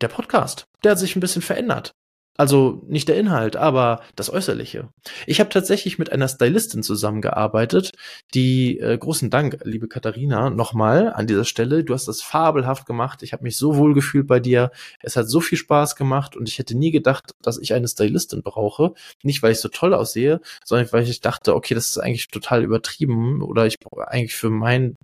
der 0.01 0.07
Podcast, 0.07 0.67
der 0.83 0.91
hat 0.91 0.99
sich 0.99 1.15
ein 1.15 1.19
bisschen 1.19 1.41
verändert. 1.41 1.95
Also 2.39 2.81
nicht 2.87 3.09
der 3.09 3.17
Inhalt, 3.17 3.57
aber 3.57 4.01
das 4.15 4.29
Äußerliche. 4.29 4.87
Ich 5.27 5.41
habe 5.41 5.49
tatsächlich 5.49 5.99
mit 5.99 6.13
einer 6.13 6.29
Stylistin 6.29 6.83
zusammengearbeitet, 6.83 7.91
die 8.33 8.79
äh, 8.79 8.97
großen 8.97 9.29
Dank, 9.29 9.59
liebe 9.65 9.89
Katharina, 9.89 10.49
nochmal 10.49 11.11
an 11.11 11.27
dieser 11.27 11.43
Stelle. 11.43 11.83
Du 11.83 11.93
hast 11.93 12.07
das 12.07 12.21
fabelhaft 12.21 12.85
gemacht. 12.85 13.23
Ich 13.23 13.33
habe 13.33 13.43
mich 13.43 13.57
so 13.57 13.75
wohl 13.75 13.93
gefühlt 13.93 14.25
bei 14.25 14.39
dir. 14.39 14.71
Es 15.01 15.17
hat 15.17 15.27
so 15.27 15.41
viel 15.41 15.57
Spaß 15.57 15.97
gemacht 15.97 16.37
und 16.37 16.47
ich 16.47 16.59
hätte 16.59 16.77
nie 16.77 16.91
gedacht, 16.91 17.31
dass 17.41 17.57
ich 17.57 17.73
eine 17.73 17.89
Stylistin 17.89 18.41
brauche. 18.41 18.93
Nicht, 19.21 19.43
weil 19.43 19.51
ich 19.51 19.59
so 19.59 19.67
toll 19.67 19.93
aussehe, 19.93 20.39
sondern 20.63 20.89
weil 20.93 21.03
ich 21.03 21.19
dachte, 21.19 21.53
okay, 21.53 21.75
das 21.75 21.87
ist 21.87 21.97
eigentlich 21.97 22.29
total 22.29 22.63
übertrieben 22.63 23.41
oder 23.41 23.65
ich 23.65 23.79
brauche 23.79 24.07
eigentlich 24.07 24.35
für 24.35 24.49
meinen 24.49 24.95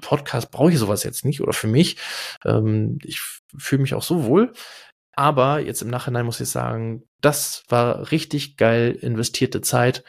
Podcast 0.00 0.50
brauche 0.50 0.70
ich 0.70 0.78
sowas 0.78 1.04
jetzt 1.04 1.24
nicht 1.24 1.40
oder 1.40 1.54
für 1.54 1.66
mich. 1.66 1.96
Ähm, 2.44 2.98
ich 3.02 3.20
fühle 3.56 3.82
mich 3.82 3.94
auch 3.94 4.02
so 4.02 4.24
wohl. 4.24 4.52
Aber 5.16 5.60
jetzt 5.60 5.82
im 5.82 5.88
Nachhinein 5.88 6.26
muss 6.26 6.40
ich 6.40 6.50
sagen, 6.50 7.02
das 7.20 7.64
war 7.68 8.12
richtig 8.12 8.56
geil 8.56 8.96
investierte 9.00 9.62
Zeit. 9.62 10.04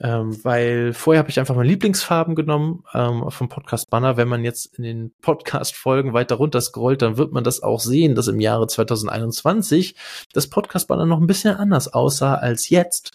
Ähm, 0.00 0.42
weil 0.44 0.92
vorher 0.92 1.20
habe 1.20 1.30
ich 1.30 1.38
einfach 1.38 1.54
meine 1.54 1.68
Lieblingsfarben 1.68 2.34
genommen 2.34 2.82
ähm, 2.94 3.30
vom 3.30 3.48
Podcast 3.48 3.90
Banner. 3.90 4.16
Wenn 4.16 4.26
man 4.26 4.42
jetzt 4.42 4.76
in 4.76 4.82
den 4.82 5.12
Podcast-Folgen 5.22 6.12
weiter 6.12 6.34
runter 6.34 6.60
scrollt, 6.60 7.00
dann 7.02 7.16
wird 7.16 7.32
man 7.32 7.44
das 7.44 7.62
auch 7.62 7.78
sehen, 7.78 8.16
dass 8.16 8.26
im 8.26 8.40
Jahre 8.40 8.66
2021 8.66 9.94
das 10.32 10.48
Podcast 10.48 10.88
Banner 10.88 11.06
noch 11.06 11.20
ein 11.20 11.28
bisschen 11.28 11.54
anders 11.56 11.92
aussah 11.92 12.34
als 12.34 12.70
jetzt. 12.70 13.12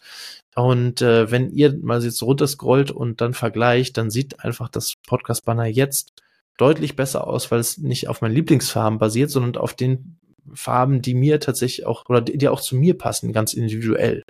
Und 0.56 1.02
äh, 1.02 1.30
wenn 1.30 1.52
ihr 1.52 1.78
mal 1.82 2.02
jetzt 2.02 2.24
runter 2.24 2.48
scrollt 2.48 2.92
und 2.92 3.20
dann 3.20 3.34
vergleicht, 3.34 3.98
dann 3.98 4.10
sieht 4.10 4.40
einfach 4.40 4.70
das 4.70 4.96
Podcast 5.06 5.44
Banner 5.44 5.66
jetzt 5.66 6.14
deutlich 6.58 6.96
besser 6.96 7.28
aus, 7.28 7.52
weil 7.52 7.60
es 7.60 7.78
nicht 7.78 8.08
auf 8.08 8.22
meinen 8.22 8.36
Lieblingsfarben 8.36 9.00
basiert, 9.00 9.32
sondern 9.32 9.62
auf 9.62 9.74
den 9.74 10.18
Farben, 10.54 11.02
die 11.02 11.14
mir 11.14 11.40
tatsächlich 11.40 11.86
auch 11.86 12.08
oder 12.10 12.22
die, 12.22 12.38
die 12.38 12.50
auch 12.50 12.62
zu 12.62 12.76
mir 12.76 12.98
passen, 12.98 13.34
ganz 13.34 13.54
individuell. 13.54 14.24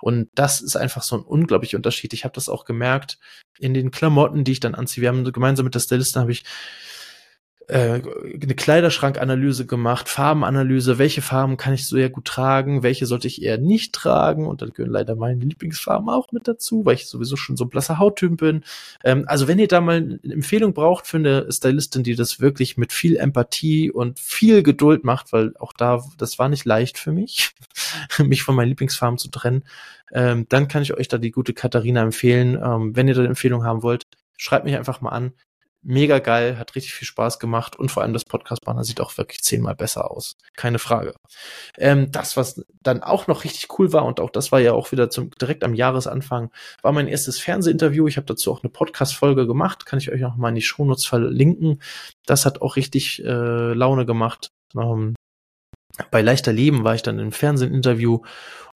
Und 0.00 0.28
das 0.34 0.60
ist 0.60 0.76
einfach 0.76 1.02
so 1.02 1.16
ein 1.16 1.22
unglaublicher 1.22 1.76
Unterschied. 1.76 2.12
Ich 2.12 2.24
habe 2.24 2.34
das 2.34 2.48
auch 2.48 2.64
gemerkt 2.64 3.18
in 3.58 3.74
den 3.74 3.90
Klamotten, 3.90 4.44
die 4.44 4.52
ich 4.52 4.60
dann 4.60 4.74
anziehe. 4.74 5.02
Wir 5.02 5.08
haben 5.08 5.30
gemeinsam 5.32 5.64
mit 5.64 5.74
der 5.74 5.80
Stylistin 5.80 6.22
habe 6.22 6.32
ich 6.32 6.44
äh, 7.70 8.02
eine 8.42 8.54
Kleiderschrankanalyse 8.54 9.64
gemacht, 9.64 10.08
Farbenanalyse, 10.08 10.98
welche 10.98 11.22
Farben 11.22 11.56
kann 11.56 11.72
ich 11.72 11.86
sehr 11.86 12.10
gut 12.10 12.24
tragen, 12.24 12.82
welche 12.82 13.06
sollte 13.06 13.28
ich 13.28 13.42
eher 13.42 13.58
nicht 13.58 13.94
tragen 13.94 14.46
und 14.46 14.60
dann 14.60 14.70
gehören 14.70 14.90
leider 14.90 15.14
meine 15.14 15.44
Lieblingsfarben 15.44 16.08
auch 16.08 16.32
mit 16.32 16.48
dazu, 16.48 16.84
weil 16.84 16.96
ich 16.96 17.06
sowieso 17.06 17.36
schon 17.36 17.56
so 17.56 17.64
ein 17.64 17.70
blasser 17.70 17.98
Hauttyp 17.98 18.38
bin. 18.38 18.64
Ähm, 19.04 19.24
also 19.26 19.48
wenn 19.48 19.58
ihr 19.58 19.68
da 19.68 19.80
mal 19.80 19.96
eine 19.96 20.34
Empfehlung 20.34 20.74
braucht 20.74 21.06
für 21.06 21.18
eine 21.18 21.50
Stylistin, 21.50 22.02
die 22.02 22.16
das 22.16 22.40
wirklich 22.40 22.76
mit 22.76 22.92
viel 22.92 23.16
Empathie 23.16 23.90
und 23.90 24.18
viel 24.18 24.62
Geduld 24.62 25.04
macht, 25.04 25.32
weil 25.32 25.54
auch 25.58 25.72
da, 25.72 26.02
das 26.18 26.38
war 26.38 26.48
nicht 26.48 26.64
leicht 26.64 26.98
für 26.98 27.12
mich, 27.12 27.54
mich 28.18 28.42
von 28.42 28.54
meinen 28.56 28.68
Lieblingsfarben 28.68 29.18
zu 29.18 29.28
trennen, 29.28 29.62
ähm, 30.12 30.46
dann 30.48 30.68
kann 30.68 30.82
ich 30.82 30.94
euch 30.94 31.08
da 31.08 31.18
die 31.18 31.30
gute 31.30 31.54
Katharina 31.54 32.02
empfehlen. 32.02 32.58
Ähm, 32.62 32.96
wenn 32.96 33.06
ihr 33.06 33.14
da 33.14 33.20
eine 33.20 33.28
Empfehlung 33.28 33.64
haben 33.64 33.82
wollt, 33.82 34.06
schreibt 34.36 34.64
mich 34.64 34.76
einfach 34.76 35.00
mal 35.00 35.10
an 35.10 35.32
mega 35.82 36.18
geil, 36.18 36.58
hat 36.58 36.74
richtig 36.74 36.94
viel 36.94 37.06
Spaß 37.06 37.38
gemacht 37.38 37.76
und 37.76 37.90
vor 37.90 38.02
allem 38.02 38.12
das 38.12 38.24
Podcast-Banner 38.24 38.84
sieht 38.84 39.00
auch 39.00 39.16
wirklich 39.16 39.42
zehnmal 39.42 39.74
besser 39.74 40.10
aus. 40.10 40.36
Keine 40.56 40.78
Frage. 40.78 41.14
Ähm, 41.78 42.10
das, 42.12 42.36
was 42.36 42.64
dann 42.82 43.02
auch 43.02 43.26
noch 43.26 43.44
richtig 43.44 43.78
cool 43.78 43.92
war 43.92 44.04
und 44.04 44.20
auch 44.20 44.30
das 44.30 44.52
war 44.52 44.60
ja 44.60 44.72
auch 44.72 44.92
wieder 44.92 45.10
zum, 45.10 45.30
direkt 45.30 45.64
am 45.64 45.74
Jahresanfang, 45.74 46.50
war 46.82 46.92
mein 46.92 47.08
erstes 47.08 47.38
Fernsehinterview. 47.38 48.06
Ich 48.08 48.16
habe 48.16 48.26
dazu 48.26 48.52
auch 48.52 48.62
eine 48.62 48.70
Podcast-Folge 48.70 49.46
gemacht, 49.46 49.86
kann 49.86 49.98
ich 49.98 50.10
euch 50.12 50.20
noch 50.20 50.36
mal 50.36 50.50
in 50.50 50.54
die 50.54 50.62
Shownotes 50.62 51.06
verlinken. 51.06 51.80
Das 52.26 52.46
hat 52.46 52.62
auch 52.62 52.76
richtig 52.76 53.24
äh, 53.24 53.72
Laune 53.72 54.06
gemacht. 54.06 54.52
Ähm, 54.76 55.14
bei 56.10 56.22
Leichter 56.22 56.52
Leben 56.52 56.84
war 56.84 56.94
ich 56.94 57.02
dann 57.02 57.18
im 57.18 57.32
Fernsehinterview 57.32 58.20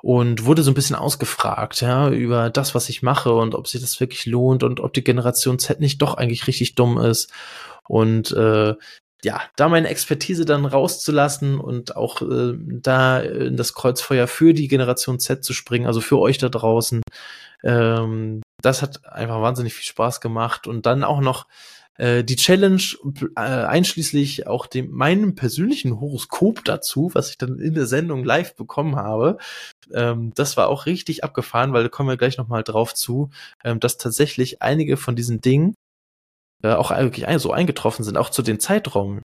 und 0.03 0.45
wurde 0.45 0.63
so 0.63 0.71
ein 0.71 0.75
bisschen 0.75 0.97
ausgefragt, 0.97 1.81
ja, 1.81 2.11
über 2.11 2.51
das, 2.51 2.75
was 2.75 2.89
ich 2.89 3.03
mache 3.03 3.33
und 3.33 3.55
ob 3.55 3.69
sich 3.69 3.81
das 3.81 4.01
wirklich 4.01 4.27
lohnt 4.27 4.63
und 4.63 4.81
ob 4.81 4.93
die 4.93 5.05
Generation 5.05 5.59
Z 5.59 5.81
nicht 5.81 6.03
doch 6.03 6.15
eigentlich 6.15 6.47
richtig 6.47 6.75
dumm 6.75 6.99
ist. 6.99 7.33
Und 7.89 8.31
äh, 8.33 8.75
ja, 9.25 9.41
da 9.57 9.69
meine 9.71 9.89
Expertise 9.89 10.45
dann 10.45 10.67
rauszulassen 10.67 11.59
und 11.59 11.97
auch 11.97 12.21
äh, 12.21 12.53
da 12.59 13.19
in 13.21 13.57
das 13.57 13.73
Kreuzfeuer 13.73 14.27
für 14.27 14.53
die 14.53 14.69
Generation 14.69 15.19
Z 15.19 15.43
zu 15.43 15.55
springen, 15.55 15.87
also 15.87 16.03
für 16.03 16.19
euch 16.19 16.37
da 16.37 16.51
draußen, 16.51 17.01
ähm, 17.63 18.43
das 18.61 18.83
hat 18.83 19.07
einfach 19.07 19.41
wahnsinnig 19.41 19.73
viel 19.73 19.85
Spaß 19.85 20.21
gemacht 20.21 20.67
und 20.67 20.85
dann 20.85 21.03
auch 21.03 21.21
noch 21.21 21.47
äh, 21.97 22.25
die 22.25 22.37
Challenge 22.37 22.83
äh, 23.37 23.41
einschließlich 23.41 24.47
auch 24.47 24.67
dem 24.67 24.91
meinem 24.91 25.35
persönlichen 25.35 26.01
Horoskop 26.01 26.65
dazu, 26.65 27.11
was 27.15 27.31
ich 27.31 27.39
dann 27.39 27.59
in 27.59 27.75
der 27.75 27.87
Sendung 27.87 28.25
live 28.25 28.57
bekommen 28.57 28.97
habe. 28.97 29.39
Ähm, 29.93 30.33
das 30.35 30.57
war 30.57 30.69
auch 30.69 30.87
richtig 30.87 31.25
abgefahren, 31.25 31.73
weil 31.73 31.85
da 31.85 31.89
kommen 31.89 32.09
wir 32.09 32.17
gleich 32.17 32.39
nochmal 32.39 32.65
drauf 32.65 32.95
zu, 32.95 33.31
ähm, 33.63 33.81
dass 33.81 33.97
tatsächlich 33.97 34.63
einige 34.63 34.97
von 34.97 35.17
diesen 35.17 35.41
Dingen 35.41 35.75
äh, 36.63 36.73
auch 36.73 36.91
wirklich 36.91 37.27
so 37.39 37.53
eingetroffen 37.53 38.05
sind, 38.05 38.17
auch 38.17 38.31
zu 38.31 38.43
den 38.43 38.59
Zeitraum, 38.59 39.21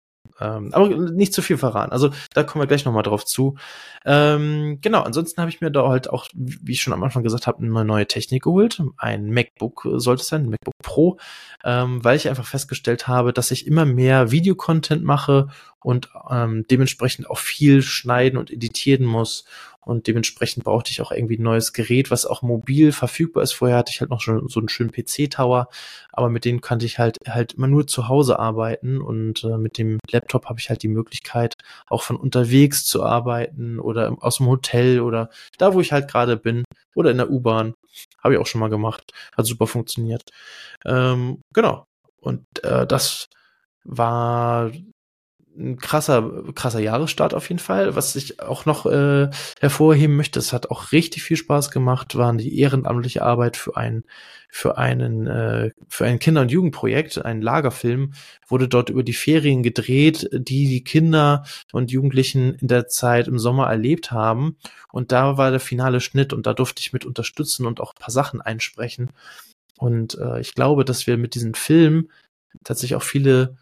ähm, 0.40 0.70
aber 0.72 0.88
nicht 0.88 1.32
zu 1.32 1.42
viel 1.42 1.58
verraten. 1.58 1.92
Also 1.92 2.10
da 2.32 2.42
kommen 2.42 2.62
wir 2.62 2.66
gleich 2.66 2.84
nochmal 2.84 3.02
drauf 3.02 3.24
zu. 3.24 3.56
Ähm, 4.04 4.78
genau, 4.80 5.02
ansonsten 5.02 5.40
habe 5.40 5.50
ich 5.50 5.60
mir 5.60 5.70
da 5.70 5.88
halt 5.88 6.10
auch, 6.10 6.26
wie 6.34 6.72
ich 6.72 6.82
schon 6.82 6.92
am 6.92 7.02
Anfang 7.02 7.22
gesagt 7.22 7.46
habe, 7.46 7.62
eine 7.62 7.84
neue 7.84 8.06
Technik 8.06 8.42
geholt. 8.42 8.82
Ein 8.96 9.30
MacBook 9.30 9.86
sollte 9.94 10.22
es 10.22 10.28
sein, 10.28 10.42
ein 10.42 10.50
MacBook 10.50 10.74
Pro, 10.82 11.18
ähm, 11.64 12.04
weil 12.04 12.16
ich 12.16 12.28
einfach 12.28 12.46
festgestellt 12.46 13.08
habe, 13.08 13.32
dass 13.32 13.50
ich 13.50 13.66
immer 13.66 13.84
mehr 13.84 14.30
Videocontent 14.30 15.04
mache 15.04 15.48
und 15.84 16.08
ähm, 16.30 16.64
dementsprechend 16.70 17.30
auch 17.30 17.38
viel 17.38 17.82
schneiden 17.82 18.38
und 18.38 18.50
editieren 18.50 19.04
muss 19.04 19.44
und 19.84 20.06
dementsprechend 20.06 20.64
brauchte 20.64 20.90
ich 20.90 21.02
auch 21.02 21.12
irgendwie 21.12 21.36
ein 21.36 21.42
neues 21.42 21.74
Gerät, 21.74 22.10
was 22.10 22.24
auch 22.24 22.40
mobil 22.40 22.90
verfügbar 22.90 23.42
ist. 23.42 23.52
Vorher 23.52 23.76
hatte 23.76 23.92
ich 23.92 24.00
halt 24.00 24.10
noch 24.10 24.22
schon 24.22 24.48
so 24.48 24.58
einen 24.60 24.70
schönen 24.70 24.90
PC-Tower, 24.90 25.68
aber 26.10 26.30
mit 26.30 26.46
denen 26.46 26.62
konnte 26.62 26.86
ich 26.86 26.98
halt 26.98 27.18
halt 27.28 27.52
immer 27.52 27.66
nur 27.66 27.86
zu 27.86 28.08
Hause 28.08 28.38
arbeiten 28.38 29.02
und 29.02 29.44
äh, 29.44 29.58
mit 29.58 29.76
dem 29.76 29.98
Laptop 30.10 30.46
habe 30.46 30.58
ich 30.58 30.70
halt 30.70 30.82
die 30.82 30.88
Möglichkeit, 30.88 31.54
auch 31.86 32.02
von 32.02 32.16
unterwegs 32.16 32.86
zu 32.86 33.04
arbeiten 33.04 33.78
oder 33.78 34.16
aus 34.20 34.38
dem 34.38 34.46
Hotel 34.46 35.00
oder 35.00 35.28
da, 35.58 35.74
wo 35.74 35.80
ich 35.80 35.92
halt 35.92 36.10
gerade 36.10 36.36
bin 36.38 36.64
oder 36.94 37.10
in 37.10 37.18
der 37.18 37.30
U-Bahn. 37.30 37.74
Habe 38.22 38.34
ich 38.34 38.40
auch 38.40 38.46
schon 38.46 38.60
mal 38.60 38.70
gemacht. 38.70 39.12
Hat 39.36 39.46
super 39.46 39.66
funktioniert. 39.66 40.22
Ähm, 40.84 41.42
genau. 41.52 41.86
Und 42.20 42.42
äh, 42.64 42.86
das 42.86 43.28
war 43.84 44.72
ein 45.56 45.78
krasser, 45.78 46.44
krasser 46.54 46.80
Jahresstart 46.80 47.34
auf 47.34 47.48
jeden 47.48 47.58
Fall. 47.58 47.94
Was 47.94 48.16
ich 48.16 48.40
auch 48.40 48.66
noch 48.66 48.86
äh, 48.86 49.30
hervorheben 49.60 50.16
möchte, 50.16 50.38
es 50.38 50.52
hat 50.52 50.70
auch 50.70 50.92
richtig 50.92 51.22
viel 51.22 51.36
Spaß 51.36 51.70
gemacht, 51.70 52.16
waren 52.16 52.38
die 52.38 52.58
ehrenamtliche 52.58 53.22
Arbeit 53.22 53.56
für 53.56 53.76
einen, 53.76 54.04
für 54.48 54.78
einen, 54.78 55.26
äh, 55.26 55.70
für 55.88 56.06
ein 56.06 56.18
Kinder- 56.18 56.40
und 56.42 56.50
Jugendprojekt, 56.50 57.24
ein 57.24 57.40
Lagerfilm, 57.40 58.14
wurde 58.48 58.68
dort 58.68 58.90
über 58.90 59.02
die 59.02 59.12
Ferien 59.12 59.62
gedreht, 59.62 60.28
die 60.32 60.68
die 60.68 60.84
Kinder 60.84 61.44
und 61.72 61.90
Jugendlichen 61.90 62.54
in 62.54 62.68
der 62.68 62.88
Zeit 62.88 63.28
im 63.28 63.38
Sommer 63.38 63.66
erlebt 63.68 64.10
haben. 64.10 64.56
Und 64.92 65.12
da 65.12 65.36
war 65.38 65.50
der 65.50 65.60
finale 65.60 66.00
Schnitt 66.00 66.32
und 66.32 66.46
da 66.46 66.54
durfte 66.54 66.80
ich 66.80 66.92
mit 66.92 67.04
unterstützen 67.04 67.66
und 67.66 67.80
auch 67.80 67.92
ein 67.94 68.00
paar 68.00 68.12
Sachen 68.12 68.40
einsprechen. 68.40 69.10
Und 69.78 70.18
äh, 70.18 70.40
ich 70.40 70.54
glaube, 70.54 70.84
dass 70.84 71.06
wir 71.06 71.16
mit 71.16 71.34
diesem 71.34 71.54
Film 71.54 72.10
tatsächlich 72.62 72.96
auch 72.96 73.02
viele 73.02 73.56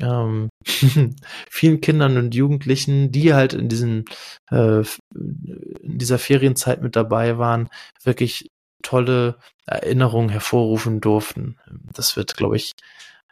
ähm, 0.00 0.48
vielen 1.50 1.80
Kindern 1.80 2.16
und 2.18 2.34
Jugendlichen, 2.34 3.12
die 3.12 3.34
halt 3.34 3.54
in 3.54 3.68
diesen 3.68 4.04
äh, 4.50 4.82
in 5.14 5.98
dieser 5.98 6.18
Ferienzeit 6.18 6.82
mit 6.82 6.96
dabei 6.96 7.38
waren, 7.38 7.68
wirklich 8.02 8.48
tolle 8.82 9.38
Erinnerungen 9.66 10.28
hervorrufen 10.28 11.00
durften. 11.00 11.58
Das 11.92 12.16
wird, 12.16 12.36
glaube 12.36 12.56
ich, 12.56 12.72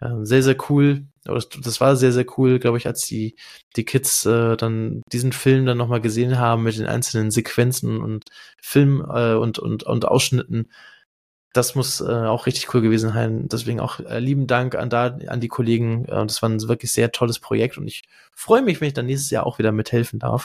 äh, 0.00 0.08
sehr, 0.22 0.42
sehr 0.42 0.56
cool. 0.68 1.06
Das 1.24 1.80
war 1.80 1.96
sehr, 1.96 2.12
sehr 2.12 2.26
cool, 2.36 2.58
glaube 2.58 2.76
ich, 2.76 2.86
als 2.86 3.06
die, 3.06 3.36
die 3.76 3.84
Kids 3.84 4.26
äh, 4.26 4.56
dann 4.56 5.02
diesen 5.10 5.32
Film 5.32 5.64
dann 5.64 5.78
nochmal 5.78 6.00
gesehen 6.02 6.38
haben 6.38 6.64
mit 6.64 6.76
den 6.76 6.86
einzelnen 6.86 7.30
Sequenzen 7.30 8.00
und 8.00 8.24
Film 8.60 9.00
äh, 9.08 9.34
und, 9.34 9.58
und, 9.58 9.84
und 9.84 10.04
Ausschnitten 10.06 10.68
das 11.54 11.74
muss 11.74 12.00
äh, 12.00 12.04
auch 12.04 12.46
richtig 12.46 12.74
cool 12.74 12.82
gewesen 12.82 13.12
sein. 13.12 13.48
Deswegen 13.48 13.80
auch 13.80 14.00
äh, 14.00 14.18
lieben 14.18 14.46
Dank 14.46 14.74
an 14.74 14.90
da 14.90 15.16
an 15.28 15.40
die 15.40 15.48
Kollegen. 15.48 16.04
Äh, 16.06 16.26
das 16.26 16.42
war 16.42 16.50
ein 16.50 16.60
wirklich 16.68 16.92
sehr 16.92 17.12
tolles 17.12 17.38
Projekt 17.38 17.78
und 17.78 17.86
ich 17.86 18.02
freue 18.34 18.62
mich, 18.62 18.80
wenn 18.80 18.88
ich 18.88 18.94
dann 18.94 19.06
nächstes 19.06 19.30
Jahr 19.30 19.46
auch 19.46 19.58
wieder 19.58 19.72
mithelfen 19.72 20.18
darf. 20.18 20.44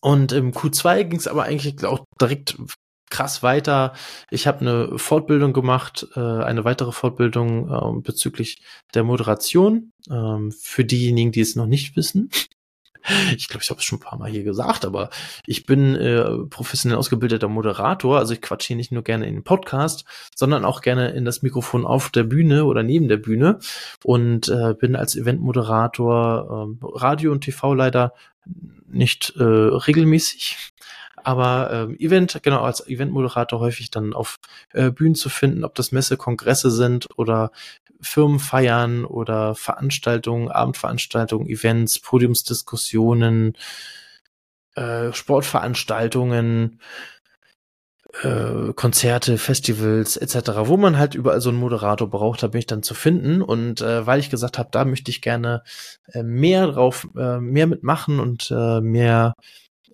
Und 0.00 0.32
im 0.32 0.52
Q2 0.52 1.04
ging 1.04 1.18
es 1.18 1.28
aber 1.28 1.44
eigentlich 1.44 1.84
auch 1.84 2.04
direkt 2.20 2.58
krass 3.10 3.42
weiter. 3.42 3.94
Ich 4.30 4.46
habe 4.46 4.60
eine 4.60 4.98
Fortbildung 4.98 5.52
gemacht, 5.52 6.06
äh, 6.14 6.20
eine 6.20 6.64
weitere 6.64 6.92
Fortbildung 6.92 7.70
äh, 7.70 8.00
bezüglich 8.02 8.62
der 8.94 9.04
Moderation. 9.04 9.92
Ähm, 10.10 10.52
für 10.52 10.84
diejenigen, 10.84 11.32
die 11.32 11.40
es 11.40 11.56
noch 11.56 11.66
nicht 11.66 11.96
wissen, 11.96 12.30
ich 13.36 13.48
glaube, 13.48 13.62
ich 13.62 13.70
habe 13.70 13.80
es 13.80 13.84
schon 13.84 13.98
ein 13.98 14.02
paar 14.02 14.18
Mal 14.18 14.30
hier 14.30 14.44
gesagt, 14.44 14.84
aber 14.84 15.10
ich 15.46 15.66
bin 15.66 15.94
äh, 15.94 16.24
professionell 16.50 16.98
ausgebildeter 16.98 17.48
Moderator. 17.48 18.18
Also 18.18 18.34
ich 18.34 18.42
quatsche 18.42 18.68
hier 18.68 18.76
nicht 18.76 18.92
nur 18.92 19.02
gerne 19.02 19.26
in 19.26 19.34
den 19.34 19.44
Podcast, 19.44 20.04
sondern 20.34 20.64
auch 20.64 20.80
gerne 20.80 21.10
in 21.10 21.24
das 21.24 21.42
Mikrofon 21.42 21.86
auf 21.86 22.10
der 22.10 22.24
Bühne 22.24 22.64
oder 22.64 22.82
neben 22.82 23.08
der 23.08 23.16
Bühne 23.16 23.58
und 24.04 24.48
äh, 24.48 24.74
bin 24.74 24.96
als 24.96 25.16
Eventmoderator, 25.16 26.76
äh, 26.82 26.86
Radio 26.98 27.32
und 27.32 27.42
TV 27.42 27.74
leider 27.74 28.12
nicht 28.86 29.34
äh, 29.36 29.42
regelmäßig. 29.42 30.56
Aber 31.24 31.70
ähm, 31.72 31.96
Event, 31.98 32.40
genau, 32.42 32.62
als 32.62 32.86
Eventmoderator 32.86 33.60
häufig 33.60 33.90
dann 33.90 34.14
auf 34.14 34.38
äh, 34.72 34.90
Bühnen 34.90 35.14
zu 35.14 35.28
finden, 35.28 35.64
ob 35.64 35.74
das 35.74 35.92
Messe, 35.92 36.16
Kongresse 36.16 36.70
sind 36.70 37.08
oder 37.16 37.50
Firmenfeiern 38.00 39.04
oder 39.04 39.54
Veranstaltungen, 39.54 40.48
Abendveranstaltungen, 40.48 41.48
Events, 41.48 41.98
Podiumsdiskussionen, 41.98 43.56
äh, 44.74 45.12
Sportveranstaltungen, 45.12 46.80
äh, 48.22 48.72
Konzerte, 48.74 49.38
Festivals 49.38 50.16
etc., 50.16 50.50
wo 50.64 50.76
man 50.76 50.98
halt 50.98 51.14
überall 51.14 51.40
so 51.40 51.50
einen 51.50 51.58
Moderator 51.58 52.08
braucht, 52.08 52.42
da 52.42 52.48
bin 52.48 52.60
ich 52.60 52.66
dann 52.66 52.82
zu 52.82 52.94
finden. 52.94 53.42
Und 53.42 53.80
äh, 53.80 54.06
weil 54.06 54.20
ich 54.20 54.30
gesagt 54.30 54.58
habe, 54.58 54.70
da 54.72 54.84
möchte 54.84 55.10
ich 55.10 55.22
gerne 55.22 55.62
äh, 56.12 56.22
mehr 56.22 56.66
drauf, 56.68 57.08
äh, 57.16 57.38
mehr 57.38 57.66
mitmachen 57.66 58.20
und 58.20 58.50
äh, 58.50 58.80
mehr 58.80 59.34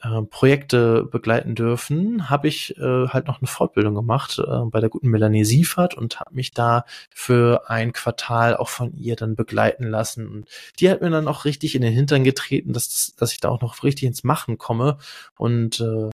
äh, 0.04 0.22
Projekte 0.22 1.04
begleiten 1.04 1.54
dürfen, 1.54 2.28
habe 2.30 2.48
ich 2.48 2.76
äh, 2.76 3.08
halt 3.08 3.26
noch 3.26 3.40
eine 3.40 3.48
Fortbildung 3.48 3.94
gemacht 3.94 4.38
äh, 4.38 4.64
bei 4.66 4.80
der 4.80 4.90
guten 4.90 5.08
Melanie 5.08 5.44
Siefert 5.44 5.94
und 5.94 6.20
habe 6.20 6.34
mich 6.34 6.52
da 6.52 6.84
für 7.14 7.70
ein 7.70 7.92
Quartal 7.92 8.56
auch 8.56 8.68
von 8.68 8.94
ihr 8.96 9.16
dann 9.16 9.34
begleiten 9.34 9.84
lassen. 9.84 10.28
Und 10.28 10.48
die 10.78 10.90
hat 10.90 11.00
mir 11.00 11.10
dann 11.10 11.28
auch 11.28 11.44
richtig 11.44 11.74
in 11.74 11.82
den 11.82 11.94
Hintern 11.94 12.24
getreten, 12.24 12.72
dass, 12.72 13.14
dass 13.16 13.32
ich 13.32 13.40
da 13.40 13.48
auch 13.48 13.62
noch 13.62 13.82
richtig 13.82 14.04
ins 14.04 14.24
Machen 14.24 14.58
komme 14.58 14.98
und 15.38 15.80
äh, 15.80 16.10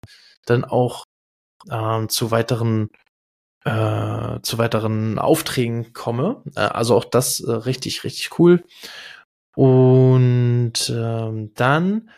dann 0.45 0.63
auch 0.65 1.05
äh, 1.69 2.07
zu 2.07 2.31
weiteren 2.31 2.89
äh, 3.65 4.39
zu 4.41 4.57
weiteren 4.57 5.19
Aufträgen 5.19 5.93
komme. 5.93 6.43
Äh, 6.55 6.61
also 6.61 6.95
auch 6.95 7.05
das 7.05 7.39
äh, 7.41 7.51
richtig, 7.51 8.03
richtig 8.03 8.39
cool. 8.39 8.63
Und 9.55 10.73
ähm, 10.89 11.51
dann 11.55 12.09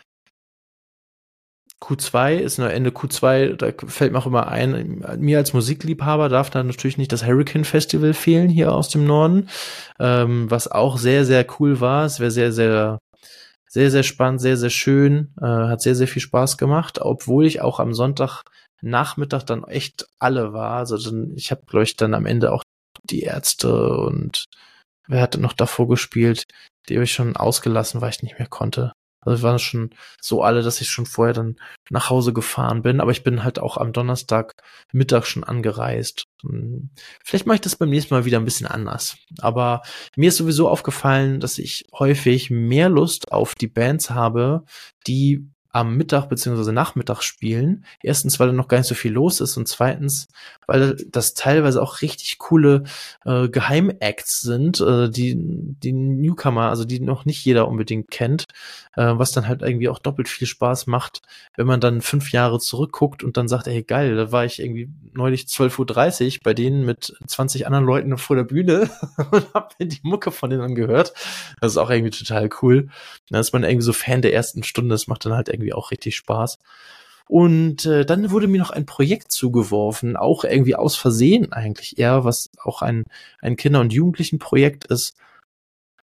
Q2 1.82 2.36
ist 2.36 2.58
nur 2.58 2.70
Ende 2.70 2.90
Q2, 2.90 3.56
da 3.56 3.72
fällt 3.88 4.12
mir 4.12 4.18
auch 4.18 4.26
immer 4.26 4.46
ein, 4.46 5.04
mir 5.18 5.38
als 5.38 5.52
Musikliebhaber 5.52 6.28
darf 6.28 6.48
da 6.48 6.62
natürlich 6.62 6.96
nicht 6.96 7.12
das 7.12 7.26
Hurricane 7.26 7.64
Festival 7.64 8.14
fehlen 8.14 8.48
hier 8.48 8.72
aus 8.72 8.88
dem 8.88 9.04
Norden, 9.04 9.48
ähm, 9.98 10.48
was 10.50 10.70
auch 10.70 10.96
sehr, 10.96 11.24
sehr 11.24 11.44
cool 11.58 11.80
war. 11.80 12.04
Es 12.04 12.20
wäre 12.20 12.30
sehr, 12.30 12.52
sehr, 12.52 12.98
sehr, 13.68 13.90
sehr 13.90 14.04
spannend, 14.04 14.40
sehr, 14.40 14.56
sehr 14.56 14.70
schön, 14.70 15.34
äh, 15.40 15.44
hat 15.44 15.82
sehr, 15.82 15.96
sehr 15.96 16.08
viel 16.08 16.22
Spaß 16.22 16.56
gemacht, 16.56 17.00
obwohl 17.00 17.46
ich 17.46 17.60
auch 17.60 17.80
am 17.80 17.94
Sonntag 17.94 18.44
Nachmittag 18.80 19.44
dann 19.44 19.64
echt 19.64 20.06
alle 20.18 20.52
war. 20.52 20.78
Also 20.78 20.98
dann, 20.98 21.32
ich 21.36 21.50
habe, 21.50 21.62
glaube 21.66 21.84
ich, 21.84 21.96
dann 21.96 22.14
am 22.14 22.26
Ende 22.26 22.52
auch 22.52 22.62
die 23.04 23.22
Ärzte 23.22 23.96
und 23.96 24.44
wer 25.08 25.20
hatte 25.20 25.40
noch 25.40 25.52
davor 25.52 25.88
gespielt, 25.88 26.44
die 26.88 26.94
habe 26.94 27.04
ich 27.04 27.12
schon 27.12 27.36
ausgelassen, 27.36 28.00
weil 28.00 28.10
ich 28.10 28.22
nicht 28.22 28.38
mehr 28.38 28.48
konnte. 28.48 28.92
Also 29.24 29.42
waren 29.42 29.58
schon 29.58 29.90
so 30.20 30.42
alle, 30.42 30.62
dass 30.62 30.80
ich 30.80 30.88
schon 30.88 31.06
vorher 31.06 31.32
dann 31.32 31.56
nach 31.90 32.10
Hause 32.10 32.32
gefahren 32.32 32.82
bin, 32.82 33.00
aber 33.00 33.12
ich 33.12 33.22
bin 33.22 33.44
halt 33.44 33.58
auch 33.58 33.76
am 33.76 33.92
Donnerstag 33.92 34.54
Mittag 34.92 35.26
schon 35.26 35.44
angereist. 35.44 36.24
Hm, 36.42 36.90
vielleicht 37.24 37.46
mache 37.46 37.56
ich 37.56 37.60
das 37.60 37.76
beim 37.76 37.90
nächsten 37.90 38.14
Mal 38.14 38.24
wieder 38.24 38.38
ein 38.38 38.44
bisschen 38.44 38.66
anders. 38.66 39.16
Aber 39.40 39.82
mir 40.16 40.28
ist 40.28 40.36
sowieso 40.36 40.68
aufgefallen, 40.68 41.40
dass 41.40 41.58
ich 41.58 41.86
häufig 41.92 42.50
mehr 42.50 42.88
Lust 42.88 43.32
auf 43.32 43.54
die 43.54 43.68
Bands 43.68 44.10
habe, 44.10 44.64
die 45.06 45.46
am 45.72 45.96
Mittag 45.96 46.28
beziehungsweise 46.28 46.72
Nachmittag 46.72 47.22
spielen. 47.22 47.86
Erstens, 48.02 48.38
weil 48.38 48.48
da 48.48 48.52
noch 48.52 48.68
gar 48.68 48.78
nicht 48.78 48.88
so 48.88 48.94
viel 48.94 49.12
los 49.12 49.40
ist 49.40 49.56
und 49.56 49.66
zweitens, 49.68 50.28
weil 50.66 50.96
das 51.08 51.34
teilweise 51.34 51.80
auch 51.80 52.02
richtig 52.02 52.38
coole 52.38 52.84
äh, 53.24 53.48
Geheimacts 53.48 54.40
sind, 54.42 54.80
äh, 54.80 55.08
die 55.08 55.34
die 55.36 55.92
Newcomer, 55.92 56.68
also 56.68 56.84
die 56.84 57.00
noch 57.00 57.24
nicht 57.24 57.44
jeder 57.44 57.68
unbedingt 57.68 58.10
kennt, 58.10 58.44
äh, 58.96 59.12
was 59.14 59.32
dann 59.32 59.48
halt 59.48 59.62
irgendwie 59.62 59.88
auch 59.88 59.98
doppelt 59.98 60.28
viel 60.28 60.46
Spaß 60.46 60.86
macht, 60.86 61.22
wenn 61.56 61.66
man 61.66 61.80
dann 61.80 62.02
fünf 62.02 62.32
Jahre 62.32 62.58
zurückguckt 62.58 63.24
und 63.24 63.38
dann 63.38 63.48
sagt, 63.48 63.66
ey 63.66 63.82
geil, 63.82 64.14
da 64.14 64.30
war 64.30 64.44
ich 64.44 64.60
irgendwie 64.60 64.90
neulich 65.14 65.44
12.30 65.44 66.34
Uhr 66.34 66.40
bei 66.44 66.54
denen 66.54 66.84
mit 66.84 67.16
20 67.26 67.66
anderen 67.66 67.86
Leuten 67.86 68.18
vor 68.18 68.36
der 68.36 68.44
Bühne 68.44 68.90
und 69.30 69.46
hab 69.54 69.78
mir 69.80 69.86
die 69.86 70.00
Mucke 70.02 70.30
von 70.30 70.50
denen 70.50 70.62
angehört. 70.62 71.14
Das 71.60 71.72
ist 71.72 71.78
auch 71.78 71.90
irgendwie 71.90 72.10
total 72.10 72.50
cool. 72.60 72.88
Da 73.30 73.40
ist 73.40 73.54
man 73.54 73.64
irgendwie 73.64 73.84
so 73.84 73.94
Fan 73.94 74.20
der 74.20 74.34
ersten 74.34 74.62
Stunde, 74.62 74.94
das 74.94 75.06
macht 75.06 75.24
dann 75.24 75.32
halt 75.32 75.48
irgendwie 75.48 75.62
irgendwie 75.62 75.72
auch 75.72 75.90
richtig 75.90 76.16
Spaß. 76.16 76.58
Und 77.28 77.86
äh, 77.86 78.04
dann 78.04 78.30
wurde 78.30 78.48
mir 78.48 78.58
noch 78.58 78.70
ein 78.70 78.86
Projekt 78.86 79.32
zugeworfen, 79.32 80.16
auch 80.16 80.44
irgendwie 80.44 80.76
aus 80.76 80.96
Versehen 80.96 81.52
eigentlich 81.52 81.98
eher, 81.98 82.24
was 82.24 82.50
auch 82.62 82.82
ein, 82.82 83.04
ein 83.40 83.56
Kinder- 83.56 83.80
und 83.80 83.92
Jugendlichenprojekt 83.92 84.84
ist, 84.86 85.16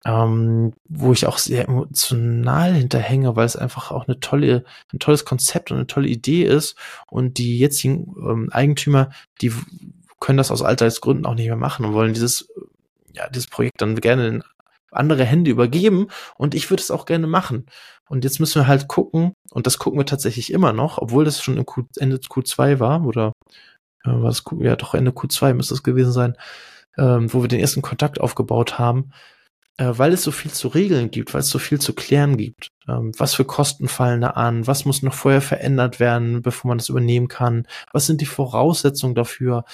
ähm, 0.04 0.72
wo 0.88 1.12
ich 1.12 1.26
auch 1.26 1.38
sehr 1.38 1.68
emotional 1.68 2.74
hinterhänge, 2.74 3.36
weil 3.36 3.46
es 3.46 3.56
einfach 3.56 3.90
auch 3.90 4.08
eine 4.08 4.18
tolle, 4.20 4.64
ein 4.92 4.98
tolles 4.98 5.24
Konzept 5.24 5.70
und 5.70 5.76
eine 5.76 5.86
tolle 5.86 6.08
Idee 6.08 6.44
ist. 6.44 6.76
Und 7.08 7.38
die 7.38 7.58
jetzigen 7.58 8.14
ähm, 8.18 8.48
Eigentümer, 8.50 9.10
die 9.42 9.52
können 10.20 10.38
das 10.38 10.50
aus 10.50 10.62
Altersgründen 10.62 11.26
auch 11.26 11.34
nicht 11.34 11.46
mehr 11.46 11.56
machen 11.56 11.84
und 11.84 11.92
wollen 11.94 12.14
dieses, 12.14 12.48
ja, 13.14 13.28
dieses 13.28 13.48
Projekt 13.48 13.82
dann 13.82 13.96
gerne 13.96 14.28
in 14.28 14.44
andere 14.90 15.24
Hände 15.24 15.50
übergeben 15.50 16.08
und 16.36 16.54
ich 16.54 16.70
würde 16.70 16.82
es 16.82 16.90
auch 16.90 17.06
gerne 17.06 17.26
machen. 17.26 17.66
Und 18.10 18.24
jetzt 18.24 18.40
müssen 18.40 18.60
wir 18.60 18.66
halt 18.66 18.88
gucken, 18.88 19.34
und 19.52 19.68
das 19.68 19.78
gucken 19.78 20.00
wir 20.00 20.04
tatsächlich 20.04 20.52
immer 20.52 20.72
noch, 20.72 20.98
obwohl 20.98 21.24
das 21.24 21.40
schon 21.40 21.56
im 21.56 21.64
Q, 21.64 21.84
Ende 21.96 22.16
Q2 22.16 22.80
war, 22.80 23.06
oder 23.06 23.32
äh, 24.04 24.10
war 24.10 24.30
es 24.30 24.42
ja 24.58 24.74
doch 24.74 24.94
Ende 24.94 25.12
Q2 25.12 25.54
müsste 25.54 25.74
es 25.74 25.84
gewesen 25.84 26.10
sein, 26.10 26.36
ähm, 26.98 27.32
wo 27.32 27.42
wir 27.42 27.48
den 27.48 27.60
ersten 27.60 27.82
Kontakt 27.82 28.20
aufgebaut 28.20 28.80
haben, 28.80 29.12
äh, 29.76 29.92
weil 29.92 30.12
es 30.12 30.24
so 30.24 30.32
viel 30.32 30.50
zu 30.50 30.66
regeln 30.66 31.12
gibt, 31.12 31.34
weil 31.34 31.42
es 31.42 31.50
so 31.50 31.60
viel 31.60 31.80
zu 31.80 31.94
klären 31.94 32.36
gibt. 32.36 32.66
Ähm, 32.88 33.12
was 33.16 33.34
für 33.34 33.44
Kosten 33.44 33.86
fallen 33.86 34.22
da 34.22 34.30
an? 34.30 34.66
Was 34.66 34.84
muss 34.84 35.02
noch 35.02 35.14
vorher 35.14 35.40
verändert 35.40 36.00
werden, 36.00 36.42
bevor 36.42 36.70
man 36.70 36.78
das 36.78 36.88
übernehmen 36.88 37.28
kann? 37.28 37.64
Was 37.92 38.06
sind 38.06 38.20
die 38.20 38.26
Voraussetzungen 38.26 39.14
dafür? 39.14 39.64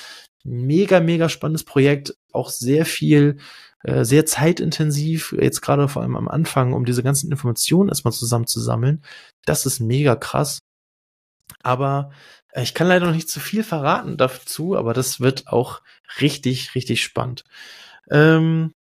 Mega, 0.44 1.00
mega 1.00 1.30
spannendes 1.30 1.64
Projekt, 1.64 2.14
auch 2.32 2.50
sehr 2.50 2.84
viel 2.84 3.38
äh, 3.86 4.04
sehr 4.04 4.26
zeitintensiv, 4.26 5.34
jetzt 5.40 5.60
gerade 5.62 5.86
vor 5.86 6.02
allem 6.02 6.16
am 6.16 6.26
Anfang, 6.26 6.72
um 6.72 6.84
diese 6.84 7.04
ganzen 7.04 7.30
Informationen 7.30 7.88
erstmal 7.88 8.12
zusammenzusammeln. 8.12 9.02
Das 9.44 9.64
ist 9.64 9.78
mega 9.78 10.16
krass. 10.16 10.58
Aber 11.62 12.10
äh, 12.52 12.62
ich 12.64 12.74
kann 12.74 12.88
leider 12.88 13.06
noch 13.06 13.14
nicht 13.14 13.30
zu 13.30 13.38
viel 13.38 13.62
verraten 13.62 14.16
dazu, 14.16 14.76
aber 14.76 14.92
das 14.92 15.20
wird 15.20 15.46
auch 15.46 15.82
richtig, 16.20 16.74
richtig 16.74 17.00
spannend. 17.02 17.44
Ähm, 18.10 18.72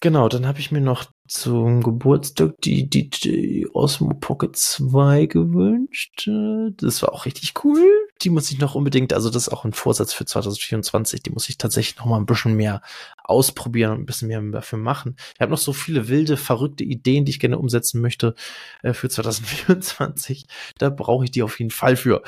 genau, 0.00 0.28
dann 0.28 0.46
habe 0.46 0.60
ich 0.60 0.70
mir 0.70 0.82
noch 0.82 1.06
zum 1.26 1.82
Geburtstag 1.82 2.60
die 2.62 2.90
DJ 2.90 3.66
Osmo 3.72 4.12
Pocket 4.12 4.54
2 4.54 5.24
gewünscht. 5.24 6.28
Äh, 6.28 6.70
das 6.76 7.00
war 7.02 7.14
auch 7.14 7.24
richtig 7.24 7.54
cool. 7.64 8.03
Die 8.24 8.30
muss 8.30 8.50
ich 8.50 8.58
noch 8.58 8.74
unbedingt, 8.74 9.12
also 9.12 9.28
das 9.28 9.48
ist 9.48 9.52
auch 9.52 9.64
ein 9.64 9.74
Vorsatz 9.74 10.14
für 10.14 10.24
2024, 10.24 11.22
die 11.22 11.30
muss 11.30 11.48
ich 11.48 11.58
tatsächlich 11.58 11.98
noch 11.98 12.06
mal 12.06 12.16
ein 12.16 12.26
bisschen 12.26 12.54
mehr 12.56 12.80
ausprobieren 13.22 13.92
und 13.92 14.00
ein 14.00 14.06
bisschen 14.06 14.28
mehr 14.28 14.40
dafür 14.40 14.78
machen. 14.78 15.16
Ich 15.34 15.40
habe 15.40 15.50
noch 15.50 15.58
so 15.58 15.74
viele 15.74 16.08
wilde, 16.08 16.36
verrückte 16.36 16.84
Ideen, 16.84 17.24
die 17.24 17.30
ich 17.30 17.40
gerne 17.40 17.58
umsetzen 17.58 18.00
möchte 18.00 18.34
äh, 18.82 18.94
für 18.94 19.10
2024. 19.10 20.46
Da 20.78 20.88
brauche 20.88 21.24
ich 21.24 21.30
die 21.30 21.42
auf 21.42 21.58
jeden 21.58 21.70
Fall 21.70 21.96
für. 21.96 22.22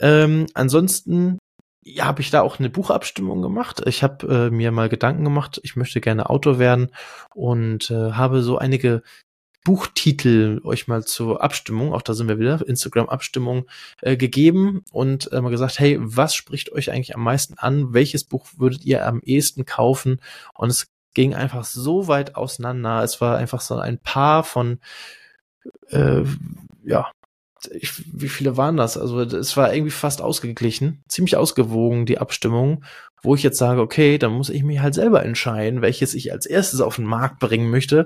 Ähm, 0.00 0.46
ansonsten 0.54 1.38
ja, 1.84 2.04
habe 2.04 2.20
ich 2.20 2.30
da 2.30 2.42
auch 2.42 2.58
eine 2.58 2.70
Buchabstimmung 2.70 3.42
gemacht. 3.42 3.82
Ich 3.86 4.02
habe 4.02 4.48
äh, 4.48 4.50
mir 4.50 4.70
mal 4.70 4.88
Gedanken 4.88 5.24
gemacht, 5.24 5.60
ich 5.64 5.76
möchte 5.76 6.00
gerne 6.00 6.30
Autor 6.30 6.58
werden 6.58 6.90
und 7.34 7.90
äh, 7.90 8.12
habe 8.12 8.42
so 8.42 8.58
einige 8.58 9.02
Buchtitel 9.64 10.60
euch 10.64 10.88
mal 10.88 11.04
zur 11.04 11.42
Abstimmung, 11.42 11.92
auch 11.92 12.02
da 12.02 12.14
sind 12.14 12.28
wir 12.28 12.38
wieder, 12.38 12.66
Instagram-Abstimmung 12.66 13.66
äh, 14.00 14.16
gegeben 14.16 14.84
und 14.90 15.30
äh, 15.32 15.40
mal 15.40 15.50
gesagt, 15.50 15.78
hey, 15.78 15.98
was 16.00 16.34
spricht 16.34 16.72
euch 16.72 16.90
eigentlich 16.90 17.14
am 17.14 17.22
meisten 17.22 17.54
an? 17.58 17.92
Welches 17.92 18.24
Buch 18.24 18.46
würdet 18.56 18.84
ihr 18.84 19.06
am 19.06 19.20
ehesten 19.20 19.64
kaufen? 19.64 20.20
Und 20.54 20.70
es 20.70 20.88
ging 21.14 21.34
einfach 21.34 21.64
so 21.64 22.08
weit 22.08 22.36
auseinander. 22.36 23.02
Es 23.02 23.20
war 23.20 23.36
einfach 23.36 23.60
so 23.60 23.76
ein 23.76 23.98
Paar 23.98 24.44
von 24.44 24.80
äh, 25.90 26.24
ja, 26.84 27.10
ich, 27.70 28.02
wie 28.12 28.28
viele 28.28 28.56
waren 28.56 28.76
das? 28.76 28.96
Also 28.96 29.20
es 29.20 29.56
war 29.56 29.72
irgendwie 29.72 29.92
fast 29.92 30.20
ausgeglichen, 30.20 31.02
ziemlich 31.08 31.36
ausgewogen, 31.36 32.06
die 32.06 32.18
Abstimmung, 32.18 32.84
wo 33.22 33.34
ich 33.34 33.42
jetzt 33.42 33.58
sage, 33.58 33.80
okay, 33.80 34.18
dann 34.18 34.32
muss 34.32 34.50
ich 34.50 34.64
mich 34.64 34.80
halt 34.80 34.94
selber 34.94 35.24
entscheiden, 35.24 35.80
welches 35.80 36.14
ich 36.14 36.32
als 36.32 36.44
erstes 36.44 36.80
auf 36.80 36.96
den 36.96 37.06
Markt 37.06 37.38
bringen 37.38 37.70
möchte. 37.70 38.04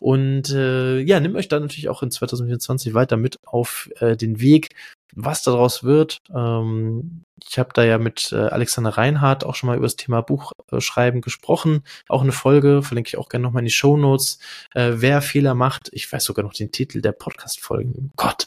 Und 0.00 0.50
äh, 0.50 1.00
ja, 1.00 1.20
nimm 1.20 1.34
euch 1.36 1.48
dann 1.48 1.62
natürlich 1.62 1.88
auch 1.88 2.02
in 2.02 2.10
2024 2.10 2.94
weiter 2.94 3.16
mit 3.16 3.38
auf 3.44 3.90
äh, 3.98 4.16
den 4.16 4.40
Weg, 4.40 4.74
was 5.14 5.42
daraus 5.42 5.84
wird. 5.84 6.18
Ähm, 6.34 7.24
ich 7.48 7.58
habe 7.58 7.70
da 7.74 7.82
ja 7.82 7.98
mit 7.98 8.30
äh, 8.32 8.36
Alexander 8.36 8.90
Reinhardt 8.90 9.44
auch 9.44 9.56
schon 9.56 9.66
mal 9.68 9.76
über 9.76 9.86
das 9.86 9.96
Thema 9.96 10.20
Buchschreiben 10.22 11.18
äh, 11.18 11.22
gesprochen. 11.22 11.82
Auch 12.08 12.22
eine 12.22 12.32
Folge, 12.32 12.82
verlinke 12.82 13.08
ich 13.08 13.18
auch 13.18 13.28
gerne 13.28 13.42
nochmal 13.42 13.62
in 13.62 13.66
die 13.66 13.72
Show 13.72 13.96
Notes. 13.96 14.38
Äh, 14.74 14.92
wer 14.96 15.22
Fehler 15.22 15.54
macht, 15.54 15.90
ich 15.92 16.10
weiß 16.10 16.24
sogar 16.24 16.44
noch 16.44 16.54
den 16.54 16.70
Titel 16.70 17.00
der 17.00 17.12
Podcast-Folgen. 17.12 18.12
Gott, 18.16 18.46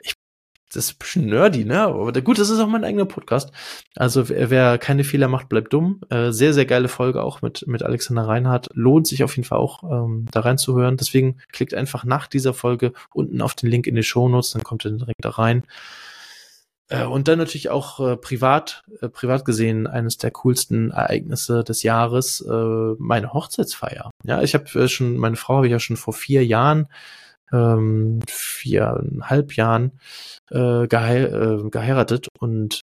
ich 0.00 0.14
das 0.74 0.86
ist 0.86 0.92
ein 0.92 0.98
bisschen 0.98 1.26
nerdy, 1.26 1.64
ne? 1.64 1.82
Aber 1.82 2.12
gut, 2.20 2.38
das 2.38 2.50
ist 2.50 2.58
auch 2.58 2.66
mein 2.66 2.84
eigener 2.84 3.04
Podcast. 3.04 3.52
Also 3.96 4.28
wer, 4.28 4.50
wer 4.50 4.78
keine 4.78 5.04
Fehler 5.04 5.28
macht, 5.28 5.48
bleibt 5.48 5.72
dumm. 5.72 6.00
Äh, 6.08 6.32
sehr, 6.32 6.54
sehr 6.54 6.66
geile 6.66 6.88
Folge 6.88 7.22
auch 7.22 7.42
mit, 7.42 7.66
mit 7.66 7.82
Alexander 7.82 8.26
Reinhardt. 8.26 8.68
Lohnt 8.74 9.06
sich 9.06 9.22
auf 9.22 9.36
jeden 9.36 9.46
Fall 9.46 9.58
auch 9.58 9.82
ähm, 9.82 10.26
da 10.30 10.40
reinzuhören. 10.40 10.96
Deswegen 10.96 11.38
klickt 11.52 11.74
einfach 11.74 12.04
nach 12.04 12.26
dieser 12.26 12.54
Folge 12.54 12.92
unten 13.12 13.42
auf 13.42 13.54
den 13.54 13.70
Link 13.70 13.86
in 13.86 13.94
die 13.94 14.02
Shownotes, 14.02 14.52
dann 14.52 14.62
kommt 14.62 14.84
ihr 14.84 14.92
direkt 14.92 15.24
da 15.24 15.30
rein. 15.30 15.64
Äh, 16.92 17.04
und 17.04 17.28
dann 17.28 17.38
natürlich 17.38 17.70
auch 17.70 18.00
äh, 18.00 18.16
privat, 18.16 18.84
äh, 19.00 19.08
privat 19.08 19.44
gesehen 19.44 19.86
eines 19.86 20.18
der 20.18 20.30
coolsten 20.30 20.90
Ereignisse 20.90 21.64
des 21.64 21.82
Jahres, 21.82 22.40
äh, 22.40 22.94
meine 22.98 23.32
Hochzeitsfeier. 23.32 24.10
Ja, 24.24 24.42
ich 24.42 24.54
habe 24.54 24.66
äh, 24.78 24.88
schon, 24.88 25.16
meine 25.16 25.36
Frau 25.36 25.56
habe 25.56 25.66
ich 25.66 25.72
ja 25.72 25.80
schon 25.80 25.96
vor 25.96 26.12
vier 26.12 26.44
Jahren 26.44 26.88
ähm, 27.52 28.20
viereinhalb 28.28 29.54
Jahren 29.54 29.92
äh, 30.50 30.86
gehei 30.86 31.22
äh, 31.22 31.68
geheiratet 31.70 32.28
und 32.38 32.82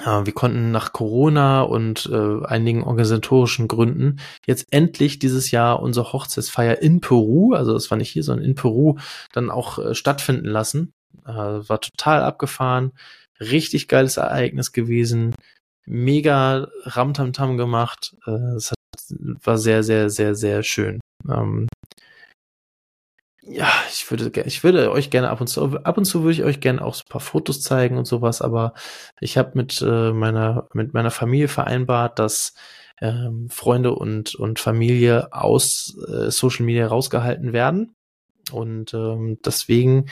äh, 0.00 0.24
wir 0.24 0.32
konnten 0.32 0.70
nach 0.70 0.92
Corona 0.92 1.62
und 1.62 2.08
äh, 2.12 2.44
einigen 2.46 2.82
organisatorischen 2.82 3.68
Gründen 3.68 4.20
jetzt 4.46 4.66
endlich 4.70 5.18
dieses 5.18 5.50
Jahr 5.50 5.80
unsere 5.80 6.12
Hochzeitsfeier 6.12 6.80
in 6.80 7.00
Peru, 7.00 7.54
also 7.54 7.72
das 7.72 7.90
war 7.90 7.98
nicht 7.98 8.10
hier, 8.10 8.22
sondern 8.22 8.46
in 8.46 8.54
Peru, 8.54 8.96
dann 9.32 9.50
auch 9.50 9.78
äh, 9.78 9.94
stattfinden 9.94 10.46
lassen. 10.46 10.92
Äh, 11.26 11.32
war 11.32 11.80
total 11.80 12.22
abgefahren, 12.22 12.92
richtig 13.40 13.88
geiles 13.88 14.16
Ereignis 14.16 14.72
gewesen, 14.72 15.34
mega 15.86 16.68
Ramtamtam 16.84 17.56
gemacht. 17.56 18.16
Äh, 18.26 18.56
es 18.56 18.70
hat, 18.70 18.76
war 19.42 19.58
sehr, 19.58 19.82
sehr, 19.82 20.10
sehr, 20.10 20.34
sehr 20.34 20.62
schön. 20.62 21.00
Ähm, 21.28 21.66
ja, 23.50 23.70
ich 23.90 24.10
würde, 24.10 24.42
ich 24.42 24.62
würde 24.64 24.90
euch 24.90 25.10
gerne 25.10 25.30
ab 25.30 25.40
und 25.40 25.46
zu, 25.46 25.62
ab 25.82 25.98
und 25.98 26.04
zu 26.04 26.22
würde 26.22 26.32
ich 26.32 26.44
euch 26.44 26.60
gerne 26.60 26.84
auch 26.84 26.94
so 26.94 27.02
ein 27.04 27.08
paar 27.08 27.20
Fotos 27.20 27.62
zeigen 27.62 27.96
und 27.96 28.06
sowas, 28.06 28.42
aber 28.42 28.74
ich 29.20 29.38
habe 29.38 29.52
mit 29.54 29.80
äh, 29.82 30.12
meiner, 30.12 30.68
mit 30.74 30.94
meiner 30.94 31.10
Familie 31.10 31.48
vereinbart, 31.48 32.18
dass 32.18 32.54
ähm, 33.00 33.48
Freunde 33.50 33.94
und, 33.94 34.34
und 34.34 34.58
Familie 34.58 35.32
aus 35.32 35.96
äh, 36.08 36.30
Social 36.30 36.66
Media 36.66 36.86
rausgehalten 36.86 37.52
werden. 37.52 37.94
Und 38.52 38.94
ähm, 38.94 39.38
deswegen 39.44 40.06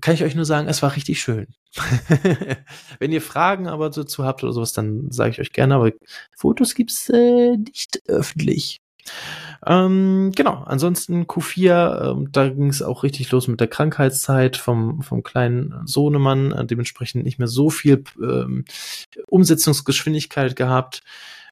kann 0.00 0.14
ich 0.14 0.22
euch 0.24 0.34
nur 0.34 0.44
sagen, 0.44 0.68
es 0.68 0.82
war 0.82 0.94
richtig 0.94 1.20
schön. 1.20 1.48
Wenn 2.98 3.12
ihr 3.12 3.22
Fragen 3.22 3.68
aber 3.68 3.90
dazu 3.90 4.24
habt 4.24 4.42
oder 4.42 4.52
sowas, 4.52 4.72
dann 4.72 5.10
sage 5.10 5.30
ich 5.32 5.40
euch 5.40 5.52
gerne, 5.52 5.74
aber 5.76 5.92
Fotos 6.36 6.74
gibt's 6.74 7.08
äh, 7.08 7.56
nicht 7.56 8.02
öffentlich. 8.06 8.80
Ähm, 9.66 10.32
genau, 10.34 10.62
ansonsten 10.66 11.24
Q4, 11.24 12.10
ähm, 12.10 12.28
da 12.32 12.48
ging 12.48 12.68
es 12.68 12.82
auch 12.82 13.02
richtig 13.02 13.30
los 13.32 13.48
mit 13.48 13.60
der 13.60 13.66
Krankheitszeit 13.66 14.56
vom, 14.56 15.02
vom 15.02 15.22
kleinen 15.22 15.74
Sohnemann, 15.84 16.52
äh, 16.52 16.64
dementsprechend 16.64 17.24
nicht 17.24 17.38
mehr 17.38 17.48
so 17.48 17.68
viel 17.70 18.04
ähm, 18.22 18.64
Umsetzungsgeschwindigkeit 19.26 20.54
gehabt. 20.54 21.02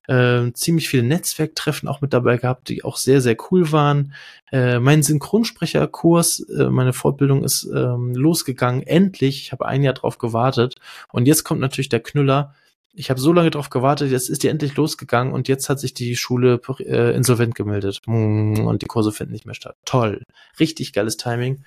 Äh, 0.08 0.52
ziemlich 0.52 0.88
viele 0.88 1.02
Netzwerktreffen 1.02 1.88
auch 1.88 2.00
mit 2.00 2.12
dabei 2.12 2.36
gehabt, 2.36 2.68
die 2.68 2.84
auch 2.84 2.96
sehr, 2.96 3.20
sehr 3.20 3.36
cool 3.50 3.72
waren. 3.72 4.12
Äh, 4.52 4.78
mein 4.78 5.02
Synchronsprecherkurs, 5.02 6.40
äh, 6.48 6.70
meine 6.70 6.92
Fortbildung 6.92 7.42
ist 7.42 7.68
ähm, 7.74 8.14
losgegangen, 8.14 8.84
endlich. 8.84 9.42
Ich 9.42 9.52
habe 9.52 9.66
ein 9.66 9.82
Jahr 9.82 9.94
drauf 9.94 10.18
gewartet. 10.18 10.76
Und 11.10 11.26
jetzt 11.26 11.42
kommt 11.42 11.60
natürlich 11.60 11.88
der 11.88 12.00
Knüller 12.00 12.54
ich 12.96 13.10
habe 13.10 13.20
so 13.20 13.32
lange 13.32 13.50
darauf 13.50 13.70
gewartet, 13.70 14.10
jetzt 14.10 14.30
ist 14.30 14.42
die 14.42 14.48
endlich 14.48 14.74
losgegangen 14.74 15.32
und 15.32 15.48
jetzt 15.48 15.68
hat 15.68 15.78
sich 15.78 15.92
die 15.92 16.16
Schule 16.16 16.60
äh, 16.80 17.14
insolvent 17.14 17.54
gemeldet. 17.54 18.00
Mm, 18.06 18.66
und 18.66 18.82
die 18.82 18.86
Kurse 18.86 19.12
finden 19.12 19.32
nicht 19.32 19.44
mehr 19.44 19.54
statt. 19.54 19.76
Toll. 19.84 20.22
Richtig 20.58 20.92
geiles 20.94 21.16
Timing. 21.16 21.62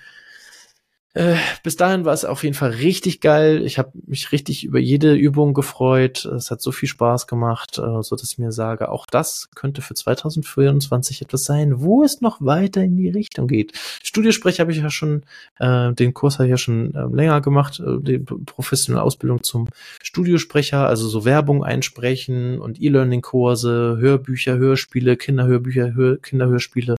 Äh, 1.16 1.38
bis 1.64 1.76
dahin 1.76 2.06
war 2.06 2.14
es 2.14 2.24
auf 2.24 2.44
jeden 2.44 2.54
Fall 2.54 2.70
richtig 2.70 3.20
geil. 3.20 3.66
Ich 3.66 3.80
habe 3.80 3.92
mich 4.06 4.32
richtig 4.32 4.64
über 4.64 4.78
jede 4.78 5.16
Übung 5.16 5.56
gefreut. 5.56 6.24
Es 6.26 6.52
hat 6.52 6.62
so 6.62 6.72
viel 6.72 6.88
Spaß 6.88 7.26
gemacht, 7.26 7.80
äh, 7.80 8.04
so 8.04 8.16
dass 8.16 8.32
ich 8.32 8.38
mir 8.38 8.52
sage, 8.52 8.90
auch 8.90 9.08
das 9.08 9.50
könnte 9.56 9.82
für 9.82 9.96
2024 9.96 11.24
etwas 11.24 11.46
sein, 11.46 11.82
wo 11.82 12.04
es 12.04 12.22
noch 12.22 12.42
weiter 12.42 12.84
in 12.84 12.96
die 12.96 13.10
Richtung 13.10 13.48
geht. 13.48 13.74
Studiosprech 14.04 14.60
habe 14.60 14.72
ich 14.72 14.78
ja 14.78 14.92
schon, 14.92 15.24
äh, 15.58 15.94
den 15.94 16.14
Kurs 16.14 16.36
habe 16.36 16.46
ich 16.46 16.52
ja 16.52 16.58
schon 16.58 16.94
äh, 16.94 17.08
länger 17.12 17.42
gemacht, 17.42 17.80
äh, 17.80 17.98
die 18.02 18.20
professionelle 18.20 19.04
Ausbildung 19.04 19.42
zum 19.42 19.68
Studiosprecher, 20.04 20.88
also 20.88 21.08
so 21.08 21.26
Werbung 21.26 21.64
einsprechen 21.64 22.60
und 22.60 22.80
E-Learning-Kurse, 22.80 23.98
Hörbücher, 24.00 24.58
Hörspiele, 24.58 25.18
Kinderhörbücher, 25.18 25.96
Hör 25.96 26.18
Kinderhörspiele 26.22 26.98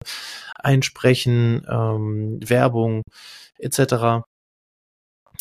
einsprechen, 0.64 1.66
ähm, 1.68 2.38
Werbung 2.40 3.02
etc. 3.58 4.24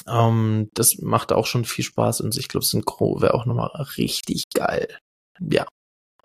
Ähm, 0.07 0.69
das 0.73 0.97
macht 0.99 1.31
auch 1.31 1.45
schon 1.45 1.65
viel 1.65 1.85
Spaß 1.85 2.21
und 2.21 2.37
ich 2.37 2.47
glaube, 2.47 2.65
Synchro 2.65 3.21
wäre 3.21 3.33
auch 3.33 3.45
nochmal 3.45 3.69
richtig 3.97 4.43
geil. 4.53 4.87
Ja. 5.39 5.65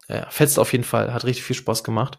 ja, 0.08 0.28
fetzt 0.30 0.58
auf 0.58 0.72
jeden 0.72 0.84
Fall, 0.84 1.12
hat 1.12 1.24
richtig 1.24 1.44
viel 1.44 1.56
Spaß 1.56 1.84
gemacht. 1.84 2.18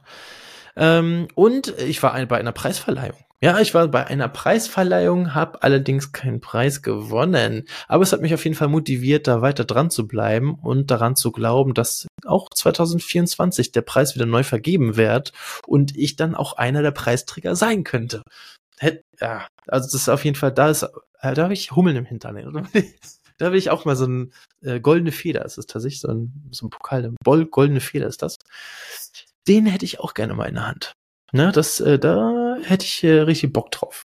Ähm, 0.75 1.27
und 1.35 1.69
ich 1.79 2.01
war 2.03 2.13
ein, 2.13 2.27
bei 2.27 2.37
einer 2.37 2.51
Preisverleihung. 2.51 3.17
Ja, 3.45 3.59
ich 3.59 3.73
war 3.73 3.87
bei 3.87 4.07
einer 4.07 4.27
Preisverleihung, 4.27 5.35
habe 5.35 5.61
allerdings 5.63 6.11
keinen 6.11 6.41
Preis 6.41 6.81
gewonnen. 6.81 7.65
Aber 7.87 8.03
es 8.03 8.11
hat 8.11 8.21
mich 8.21 8.33
auf 8.33 8.43
jeden 8.43 8.55
Fall 8.55 8.69
motiviert, 8.69 9.27
da 9.27 9.41
weiter 9.41 9.65
dran 9.65 9.89
zu 9.89 10.07
bleiben 10.07 10.55
und 10.55 10.89
daran 10.89 11.15
zu 11.15 11.31
glauben, 11.31 11.73
dass 11.73 12.07
auch 12.25 12.49
2024 12.53 13.71
der 13.71 13.81
Preis 13.81 14.15
wieder 14.15 14.25
neu 14.25 14.43
vergeben 14.43 14.97
wird 14.97 15.31
und 15.67 15.95
ich 15.95 16.15
dann 16.15 16.35
auch 16.35 16.53
einer 16.53 16.81
der 16.81 16.91
Preisträger 16.91 17.55
sein 17.55 17.83
könnte 17.83 18.23
ja, 19.21 19.47
also 19.67 19.87
das 19.87 19.93
ist 19.93 20.09
auf 20.09 20.25
jeden 20.25 20.35
Fall, 20.35 20.51
da 20.51 20.69
ist, 20.69 20.83
äh, 20.83 21.33
da 21.33 21.43
habe 21.43 21.53
ich 21.53 21.71
Hummeln 21.71 21.95
im 21.95 22.05
Hintern. 22.05 22.35
da 23.37 23.51
will 23.51 23.57
ich 23.57 23.69
auch 23.69 23.85
mal 23.85 23.95
so 23.95 24.05
ein 24.05 24.33
äh, 24.61 24.79
goldene 24.79 25.11
Feder, 25.11 25.41
das 25.41 25.57
ist 25.57 25.69
tatsächlich 25.69 26.01
so 26.01 26.09
ein, 26.09 26.49
so 26.51 26.67
ein 26.67 26.69
Pokal, 26.69 26.99
eine 26.99 27.15
Boll, 27.23 27.45
goldene 27.45 27.79
Feder 27.79 28.07
ist 28.07 28.21
das. 28.21 28.37
Den 29.47 29.65
hätte 29.65 29.85
ich 29.85 29.99
auch 29.99 30.13
gerne 30.13 30.33
mal 30.33 30.47
in 30.47 30.55
der 30.55 30.67
Hand. 30.67 30.93
Ne, 31.31 31.51
das, 31.51 31.79
äh, 31.79 31.99
da 31.99 32.44
hätte 32.63 32.85
ich 32.85 33.03
äh, 33.03 33.21
richtig 33.21 33.53
Bock 33.53 33.71
drauf. 33.71 34.05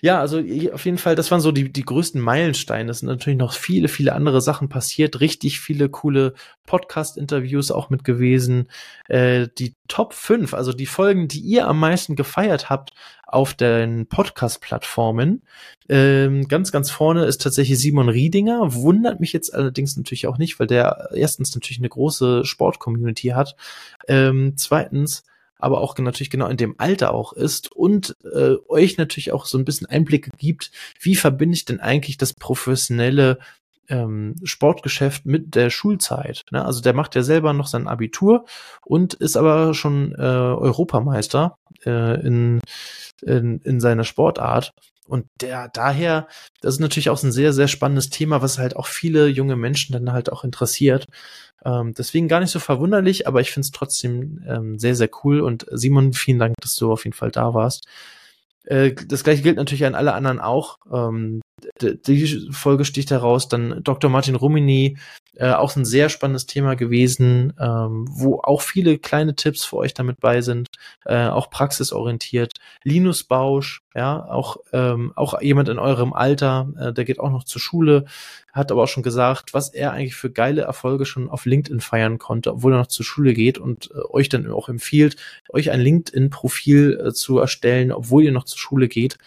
Ja, 0.00 0.20
also 0.20 0.38
auf 0.72 0.84
jeden 0.84 0.98
Fall, 0.98 1.16
das 1.16 1.32
waren 1.32 1.40
so 1.40 1.50
die, 1.50 1.72
die 1.72 1.84
größten 1.84 2.20
Meilensteine. 2.20 2.88
Es 2.92 3.00
sind 3.00 3.08
natürlich 3.08 3.38
noch 3.38 3.52
viele, 3.52 3.88
viele 3.88 4.12
andere 4.12 4.40
Sachen 4.40 4.68
passiert. 4.68 5.18
Richtig 5.18 5.58
viele 5.58 5.88
coole 5.88 6.34
Podcast-Interviews 6.66 7.72
auch 7.72 7.90
mit 7.90 8.04
gewesen. 8.04 8.68
Äh, 9.08 9.48
die 9.58 9.74
Top 9.88 10.14
5, 10.14 10.54
also 10.54 10.72
die 10.72 10.86
Folgen, 10.86 11.26
die 11.26 11.40
ihr 11.40 11.66
am 11.66 11.80
meisten 11.80 12.14
gefeiert 12.14 12.70
habt 12.70 12.92
auf 13.26 13.54
den 13.54 14.06
Podcast-Plattformen. 14.06 15.42
Ähm, 15.88 16.46
ganz, 16.46 16.70
ganz 16.70 16.92
vorne 16.92 17.24
ist 17.24 17.42
tatsächlich 17.42 17.80
Simon 17.80 18.08
Riedinger. 18.08 18.72
Wundert 18.74 19.18
mich 19.18 19.32
jetzt 19.32 19.52
allerdings 19.52 19.96
natürlich 19.96 20.28
auch 20.28 20.38
nicht, 20.38 20.60
weil 20.60 20.68
der 20.68 21.08
erstens 21.12 21.52
natürlich 21.56 21.78
eine 21.78 21.88
große 21.88 22.44
Sport-Community 22.44 23.30
hat. 23.30 23.56
Ähm, 24.06 24.52
zweitens 24.56 25.24
aber 25.58 25.80
auch 25.80 25.96
natürlich 25.98 26.30
genau 26.30 26.46
in 26.46 26.56
dem 26.56 26.74
Alter 26.78 27.14
auch 27.14 27.32
ist 27.32 27.72
und 27.72 28.16
äh, 28.24 28.54
euch 28.68 28.96
natürlich 28.96 29.32
auch 29.32 29.46
so 29.46 29.58
ein 29.58 29.64
bisschen 29.64 29.86
Einblicke 29.86 30.30
gibt, 30.36 30.70
wie 31.00 31.16
verbinde 31.16 31.54
ich 31.54 31.64
denn 31.64 31.80
eigentlich 31.80 32.16
das 32.16 32.32
professionelle 32.32 33.38
ähm, 33.88 34.36
Sportgeschäft 34.44 35.26
mit 35.26 35.54
der 35.54 35.70
Schulzeit. 35.70 36.44
Ne? 36.50 36.64
Also 36.64 36.80
der 36.80 36.94
macht 36.94 37.14
ja 37.14 37.22
selber 37.22 37.52
noch 37.52 37.66
sein 37.66 37.88
Abitur 37.88 38.44
und 38.84 39.14
ist 39.14 39.36
aber 39.36 39.74
schon 39.74 40.12
äh, 40.12 40.22
Europameister 40.22 41.58
äh, 41.84 42.20
in, 42.20 42.60
in, 43.22 43.60
in 43.60 43.80
seiner 43.80 44.04
Sportart. 44.04 44.74
Und 45.08 45.26
der 45.40 45.68
daher, 45.68 46.28
das 46.60 46.74
ist 46.74 46.80
natürlich 46.80 47.10
auch 47.10 47.22
ein 47.22 47.32
sehr, 47.32 47.52
sehr 47.52 47.68
spannendes 47.68 48.10
Thema, 48.10 48.42
was 48.42 48.58
halt 48.58 48.76
auch 48.76 48.86
viele 48.86 49.26
junge 49.28 49.56
Menschen 49.56 49.92
dann 49.92 50.12
halt 50.12 50.30
auch 50.30 50.44
interessiert. 50.44 51.06
Ähm, 51.64 51.94
deswegen 51.94 52.28
gar 52.28 52.40
nicht 52.40 52.50
so 52.50 52.60
verwunderlich, 52.60 53.26
aber 53.26 53.40
ich 53.40 53.50
finde 53.50 53.64
es 53.64 53.72
trotzdem 53.72 54.44
ähm, 54.46 54.78
sehr, 54.78 54.94
sehr 54.94 55.10
cool. 55.24 55.40
Und 55.40 55.66
Simon, 55.70 56.12
vielen 56.12 56.38
Dank, 56.38 56.54
dass 56.60 56.76
du 56.76 56.92
auf 56.92 57.04
jeden 57.04 57.16
Fall 57.16 57.30
da 57.30 57.54
warst. 57.54 57.86
Äh, 58.64 58.92
das 59.06 59.24
gleiche 59.24 59.42
gilt 59.42 59.56
natürlich 59.56 59.86
an 59.86 59.94
alle 59.94 60.12
anderen 60.12 60.40
auch. 60.40 60.78
Ähm, 60.92 61.40
die 61.80 62.48
Folge 62.52 62.84
sticht 62.84 63.10
heraus. 63.10 63.48
Dann 63.48 63.82
Dr. 63.82 64.10
Martin 64.10 64.36
Rumini, 64.36 64.98
äh, 65.38 65.52
auch 65.52 65.74
ein 65.76 65.84
sehr 65.84 66.08
spannendes 66.08 66.46
Thema 66.46 66.74
gewesen, 66.74 67.52
ähm, 67.60 68.06
wo 68.10 68.40
auch 68.42 68.60
viele 68.60 68.98
kleine 68.98 69.36
Tipps 69.36 69.64
für 69.64 69.76
euch 69.76 69.94
damit 69.94 70.18
bei 70.20 70.40
sind, 70.40 70.68
äh, 71.04 71.28
auch 71.28 71.48
praxisorientiert. 71.48 72.54
Linus 72.82 73.22
Bausch, 73.22 73.82
ja, 73.94 74.24
auch, 74.28 74.58
ähm, 74.72 75.12
auch 75.14 75.40
jemand 75.40 75.68
in 75.68 75.78
eurem 75.78 76.12
Alter, 76.12 76.68
äh, 76.78 76.92
der 76.92 77.04
geht 77.04 77.20
auch 77.20 77.30
noch 77.30 77.44
zur 77.44 77.60
Schule, 77.60 78.04
hat 78.52 78.72
aber 78.72 78.82
auch 78.82 78.88
schon 78.88 79.02
gesagt, 79.02 79.54
was 79.54 79.68
er 79.70 79.92
eigentlich 79.92 80.16
für 80.16 80.30
geile 80.30 80.62
Erfolge 80.62 81.06
schon 81.06 81.30
auf 81.30 81.46
LinkedIn 81.46 81.80
feiern 81.80 82.18
konnte, 82.18 82.52
obwohl 82.52 82.72
er 82.72 82.78
noch 82.78 82.88
zur 82.88 83.06
Schule 83.06 83.32
geht 83.32 83.58
und 83.58 83.90
äh, 83.92 84.00
euch 84.10 84.28
dann 84.28 84.50
auch 84.50 84.68
empfiehlt, 84.68 85.16
euch 85.50 85.70
ein 85.70 85.80
LinkedIn-Profil 85.80 87.00
äh, 87.06 87.12
zu 87.12 87.38
erstellen, 87.38 87.92
obwohl 87.92 88.24
ihr 88.24 88.32
noch 88.32 88.44
zur 88.44 88.58
Schule 88.58 88.88
geht, 88.88 89.18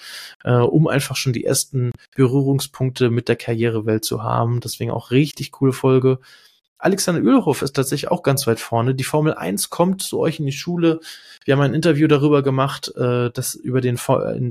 äh, 0.44 0.52
um 0.52 0.88
einfach 0.88 1.16
schon 1.16 1.34
die 1.34 1.46
ersten 1.46 1.92
Berührungspunkte 2.16 3.10
mit 3.10 3.30
der 3.30 3.38
Karrierewelt 3.38 4.04
zu 4.04 4.24
haben. 4.24 4.60
Deswegen 4.60 4.92
auch 4.92 5.12
richtig 5.12 5.52
coole 5.52 5.74
Folge. 5.74 6.01
Alexander 6.82 7.22
Oehlhoff 7.22 7.62
ist 7.62 7.74
tatsächlich 7.74 8.10
auch 8.10 8.24
ganz 8.24 8.48
weit 8.48 8.60
vorne. 8.60 8.96
Die 8.96 9.04
Formel 9.04 9.36
1 9.36 9.70
kommt 9.70 10.02
zu 10.02 10.20
euch 10.20 10.40
in 10.40 10.48
die 10.48 10.52
Schule. 10.52 11.00
Wir 11.46 11.54
haben 11.54 11.62
ein 11.62 11.76
Interview 11.76 12.08
darüber 12.08 12.42
gemacht, 12.42 12.92
äh, 12.96 13.30
das 13.32 13.54
über 13.54 13.82
den, 13.82 14.00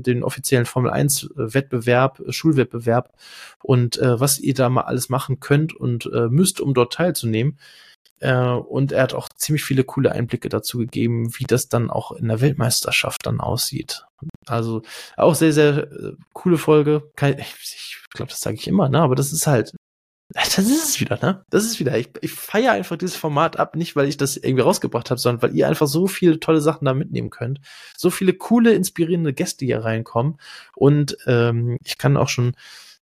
den 0.03 0.23
offiziellen 0.23 0.65
Formel 0.65 0.91
1 0.91 1.29
Wettbewerb, 1.35 2.21
Schulwettbewerb 2.29 3.13
und 3.61 3.97
äh, 3.97 4.19
was 4.19 4.39
ihr 4.39 4.53
da 4.53 4.69
mal 4.69 4.83
alles 4.83 5.09
machen 5.09 5.41
könnt 5.41 5.75
und 5.75 6.05
äh, 6.13 6.27
müsst, 6.29 6.61
um 6.61 6.73
dort 6.73 6.93
teilzunehmen. 6.93 7.59
Äh, 8.19 8.43
und 8.43 8.93
er 8.93 9.03
hat 9.03 9.13
auch 9.13 9.27
ziemlich 9.35 9.65
viele 9.65 9.83
coole 9.83 10.13
Einblicke 10.13 10.47
dazu 10.47 10.77
gegeben, 10.77 11.37
wie 11.37 11.45
das 11.45 11.67
dann 11.67 11.89
auch 11.89 12.13
in 12.13 12.29
der 12.29 12.39
Weltmeisterschaft 12.39 13.25
dann 13.25 13.41
aussieht. 13.41 14.05
Also 14.45 14.83
auch 15.17 15.35
sehr, 15.35 15.51
sehr 15.51 15.91
äh, 15.91 16.13
coole 16.31 16.57
Folge. 16.57 17.11
Ich 17.19 17.97
ich 18.13 18.17
glaube, 18.17 18.29
das 18.29 18.41
sage 18.41 18.57
ich 18.57 18.67
immer, 18.67 18.89
ne? 18.89 18.99
Aber 18.99 19.15
das 19.15 19.31
ist 19.31 19.47
halt 19.47 19.73
das 20.33 20.57
ist 20.59 20.89
es 20.89 20.99
wieder, 20.99 21.17
ne? 21.21 21.45
Das 21.49 21.65
ist 21.65 21.79
wieder. 21.79 21.97
Ich, 21.97 22.09
ich 22.21 22.31
feiere 22.31 22.73
einfach 22.73 22.97
dieses 22.97 23.15
Format 23.15 23.57
ab, 23.57 23.75
nicht 23.75 23.95
weil 23.95 24.07
ich 24.07 24.17
das 24.17 24.37
irgendwie 24.37 24.63
rausgebracht 24.63 25.09
habe, 25.09 25.19
sondern 25.19 25.41
weil 25.41 25.55
ihr 25.55 25.67
einfach 25.67 25.87
so 25.87 26.07
viele 26.07 26.39
tolle 26.39 26.61
Sachen 26.61 26.85
da 26.85 26.93
mitnehmen 26.93 27.29
könnt. 27.29 27.59
So 27.97 28.09
viele 28.09 28.33
coole, 28.33 28.73
inspirierende 28.73 29.33
Gäste 29.33 29.65
hier 29.65 29.83
reinkommen. 29.83 30.37
Und 30.75 31.17
ähm, 31.27 31.77
ich 31.83 31.97
kann 31.97 32.17
auch 32.17 32.29
schon 32.29 32.53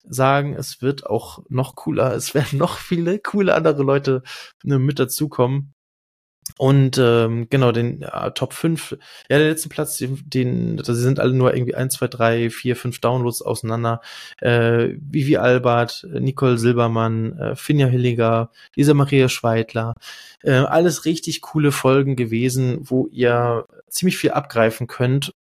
sagen, 0.05 0.55
es 0.55 0.83
wird 0.83 1.07
auch 1.07 1.43
noch 1.49 1.75
cooler. 1.77 2.15
Es 2.15 2.35
werden 2.35 2.59
noch 2.59 2.79
viele 2.79 3.19
coole 3.19 3.55
andere 3.55 3.83
Leute 3.83 4.23
ne, 4.63 4.79
mit 4.79 4.99
dazukommen. 4.99 5.75
Und 6.59 6.99
ähm, 6.99 7.49
genau, 7.51 7.73
den 7.73 8.01
ja, 8.01 8.31
Top 8.31 8.53
5, 8.53 8.97
ja, 9.29 9.39
der 9.39 9.49
letzte 9.49 9.69
Platz, 9.69 9.99
den, 9.99 10.23
den 10.25 10.77
das 10.77 10.89
sind 10.99 11.21
alle 11.21 11.33
nur 11.33 11.55
irgendwie 11.55 11.75
1, 11.75 11.95
2, 11.95 12.09
3, 12.09 12.51
4, 12.51 12.77
5 12.77 13.01
Downloads 13.01 13.43
auseinander. 13.43 14.01
Äh, 14.41 14.95
Vivi 15.01 15.37
Albert, 15.37 16.07
Nicole 16.13 16.59
Silbermann, 16.59 17.39
äh, 17.39 17.57
Finja 17.57 17.87
Hilliger, 17.87 18.51
Lisa 18.75 18.95
Maria 18.95 19.29
Schweidler. 19.29 19.95
Äh, 20.43 20.53
alles 20.53 21.05
richtig 21.05 21.41
coole 21.41 21.73
Folgen 21.73 22.17
gewesen, 22.17 22.79
wo 22.83 23.07
ihr 23.09 23.67
ziemlich 23.89 24.17
viel 24.19 24.31
abgreifen 24.31 24.87
könnt 24.87 25.35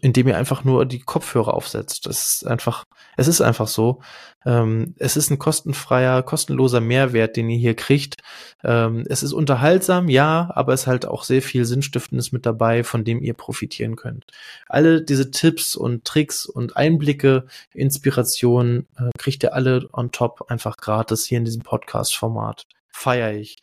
indem 0.00 0.28
ihr 0.28 0.36
einfach 0.36 0.62
nur 0.64 0.84
die 0.84 1.00
Kopfhörer 1.00 1.54
aufsetzt. 1.54 2.06
Das 2.06 2.28
ist 2.28 2.46
einfach, 2.46 2.84
es 3.16 3.28
ist 3.28 3.40
einfach 3.40 3.66
so. 3.66 4.00
Ähm, 4.44 4.94
es 4.98 5.16
ist 5.16 5.30
ein 5.30 5.38
kostenfreier, 5.38 6.22
kostenloser 6.22 6.80
Mehrwert, 6.80 7.36
den 7.36 7.48
ihr 7.48 7.58
hier 7.58 7.74
kriegt. 7.74 8.16
Ähm, 8.62 9.04
es 9.08 9.22
ist 9.22 9.32
unterhaltsam, 9.32 10.08
ja, 10.08 10.50
aber 10.54 10.74
es 10.74 10.82
ist 10.82 10.86
halt 10.86 11.06
auch 11.06 11.24
sehr 11.24 11.40
viel 11.40 11.64
Sinnstiftendes 11.64 12.30
mit 12.30 12.44
dabei, 12.44 12.84
von 12.84 13.04
dem 13.04 13.22
ihr 13.22 13.34
profitieren 13.34 13.96
könnt. 13.96 14.26
Alle 14.68 15.02
diese 15.02 15.30
Tipps 15.30 15.76
und 15.76 16.04
Tricks 16.04 16.44
und 16.44 16.76
Einblicke, 16.76 17.46
Inspirationen 17.72 18.86
äh, 18.98 19.10
kriegt 19.18 19.42
ihr 19.42 19.54
alle 19.54 19.88
on 19.92 20.12
top 20.12 20.44
einfach 20.48 20.76
gratis 20.76 21.24
hier 21.24 21.38
in 21.38 21.44
diesem 21.46 21.62
Podcast-Format. 21.62 22.66
Feier 22.90 23.32
ich 23.32 23.58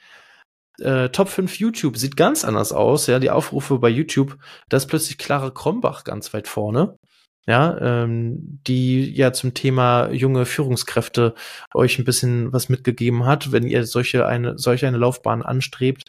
äh, 0.79 1.09
Top 1.09 1.29
5 1.29 1.59
YouTube 1.59 1.97
sieht 1.97 2.17
ganz 2.17 2.43
anders 2.45 2.71
aus. 2.71 3.07
Ja, 3.07 3.19
die 3.19 3.29
Aufrufe 3.29 3.79
bei 3.79 3.89
YouTube, 3.89 4.38
da 4.69 4.77
ist 4.77 4.88
plötzlich 4.88 5.17
Clara 5.17 5.49
Krombach 5.49 6.03
ganz 6.03 6.33
weit 6.33 6.47
vorne. 6.47 6.97
Ja, 7.45 7.77
ähm, 8.03 8.62
die 8.67 9.13
ja 9.13 9.33
zum 9.33 9.53
Thema 9.53 10.09
junge 10.12 10.45
Führungskräfte 10.45 11.36
euch 11.73 11.99
ein 11.99 12.05
bisschen 12.05 12.53
was 12.53 12.69
mitgegeben 12.69 13.25
hat, 13.25 13.51
wenn 13.51 13.67
ihr 13.67 13.86
solche 13.86 14.25
eine, 14.25 14.57
solche 14.57 14.88
eine 14.88 14.97
Laufbahn 14.97 15.41
anstrebt. 15.41 16.05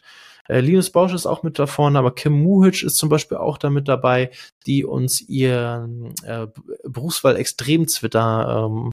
Äh, 0.47 0.59
Linus 0.59 0.89
Bausch 0.89 1.13
ist 1.13 1.25
auch 1.25 1.43
mit 1.43 1.59
da 1.59 1.67
vorne, 1.67 1.97
aber 1.97 2.13
Kim 2.13 2.33
Muhic 2.33 2.83
ist 2.83 2.97
zum 2.97 3.09
Beispiel 3.09 3.37
auch 3.37 3.57
da 3.57 3.69
mit 3.69 3.87
dabei, 3.87 4.31
die 4.65 4.85
uns 4.85 5.21
ihr 5.21 5.89
äh, 6.23 6.47
Berufswahl 6.83 7.35
extrem 7.35 7.87
Twitter 7.87 8.69
ähm, 8.69 8.91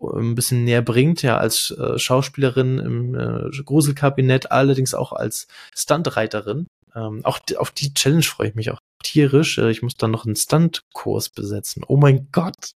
ein 0.00 0.34
bisschen 0.34 0.64
näher 0.64 0.82
bringt, 0.82 1.22
ja, 1.22 1.38
als 1.38 1.70
äh, 1.70 1.98
Schauspielerin 1.98 2.78
im 2.78 3.14
äh, 3.14 3.62
Gruselkabinett, 3.62 4.50
allerdings 4.50 4.94
auch 4.94 5.12
als 5.12 5.48
Stuntreiterin. 5.74 6.66
Ähm, 6.94 7.20
auch 7.24 7.40
auf 7.58 7.70
die 7.70 7.92
Challenge 7.92 8.22
freue 8.22 8.48
ich 8.48 8.54
mich 8.54 8.70
auch 8.70 8.80
tierisch. 9.02 9.58
Äh, 9.58 9.70
ich 9.70 9.82
muss 9.82 9.96
dann 9.96 10.10
noch 10.10 10.24
einen 10.24 10.36
Stuntkurs 10.36 11.28
besetzen. 11.28 11.82
Oh 11.86 11.96
mein 11.96 12.28
Gott. 12.32 12.72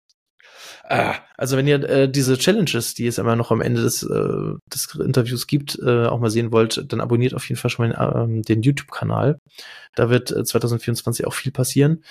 Ah, 0.83 1.15
also 1.37 1.57
wenn 1.57 1.67
ihr 1.67 1.83
äh, 1.89 2.09
diese 2.09 2.37
Challenges, 2.37 2.93
die 2.93 3.07
es 3.07 3.17
immer 3.17 3.35
noch 3.35 3.51
am 3.51 3.61
Ende 3.61 3.81
des, 3.81 4.03
äh, 4.03 4.53
des 4.73 4.93
Interviews 4.95 5.47
gibt, 5.47 5.79
äh, 5.79 6.05
auch 6.05 6.19
mal 6.19 6.29
sehen 6.29 6.51
wollt, 6.51 6.85
dann 6.91 7.01
abonniert 7.01 7.33
auf 7.33 7.47
jeden 7.49 7.59
Fall 7.59 7.71
schon 7.71 7.89
mal 7.89 8.23
ähm, 8.23 8.41
den 8.41 8.61
YouTube-Kanal. 8.61 9.39
Da 9.95 10.09
wird 10.09 10.31
äh, 10.31 10.43
2024 10.43 11.27
auch 11.27 11.33
viel 11.33 11.51
passieren. 11.51 12.03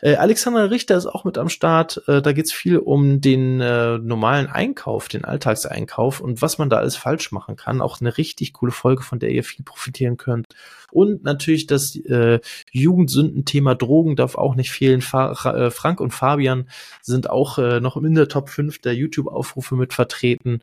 Äh, 0.00 0.16
Alexander 0.16 0.70
Richter 0.70 0.96
ist 0.96 1.06
auch 1.06 1.24
mit 1.24 1.38
am 1.38 1.48
Start. 1.48 2.02
Äh, 2.08 2.22
da 2.22 2.32
geht's 2.32 2.52
viel 2.52 2.78
um 2.78 3.20
den 3.20 3.60
äh, 3.60 3.98
normalen 3.98 4.48
Einkauf, 4.48 5.08
den 5.08 5.24
Alltagseinkauf 5.24 6.20
und 6.20 6.42
was 6.42 6.58
man 6.58 6.70
da 6.70 6.78
alles 6.78 6.96
falsch 6.96 7.30
machen 7.30 7.56
kann. 7.56 7.80
Auch 7.80 8.00
eine 8.00 8.16
richtig 8.16 8.52
coole 8.54 8.72
Folge, 8.72 9.02
von 9.02 9.18
der 9.18 9.30
ihr 9.30 9.44
viel 9.44 9.64
profitieren 9.64 10.16
könnt. 10.16 10.46
Und 10.90 11.22
natürlich 11.22 11.66
das 11.66 11.94
äh, 11.96 12.40
Jugendsündenthema 12.72 13.74
Drogen 13.74 14.16
darf 14.16 14.36
auch 14.36 14.54
nicht 14.54 14.70
fehlen. 14.70 15.02
Fa 15.02 15.32
äh, 15.32 15.70
Frank 15.70 16.00
und 16.00 16.14
Fabian 16.14 16.68
sind 17.02 17.28
auch 17.28 17.58
äh, 17.58 17.80
noch 17.80 17.96
in 18.04 18.14
der 18.14 18.28
Top 18.28 18.48
5 18.50 18.80
der 18.80 18.94
YouTube-Aufrufe 18.94 19.76
mit 19.76 19.94
vertreten 19.94 20.62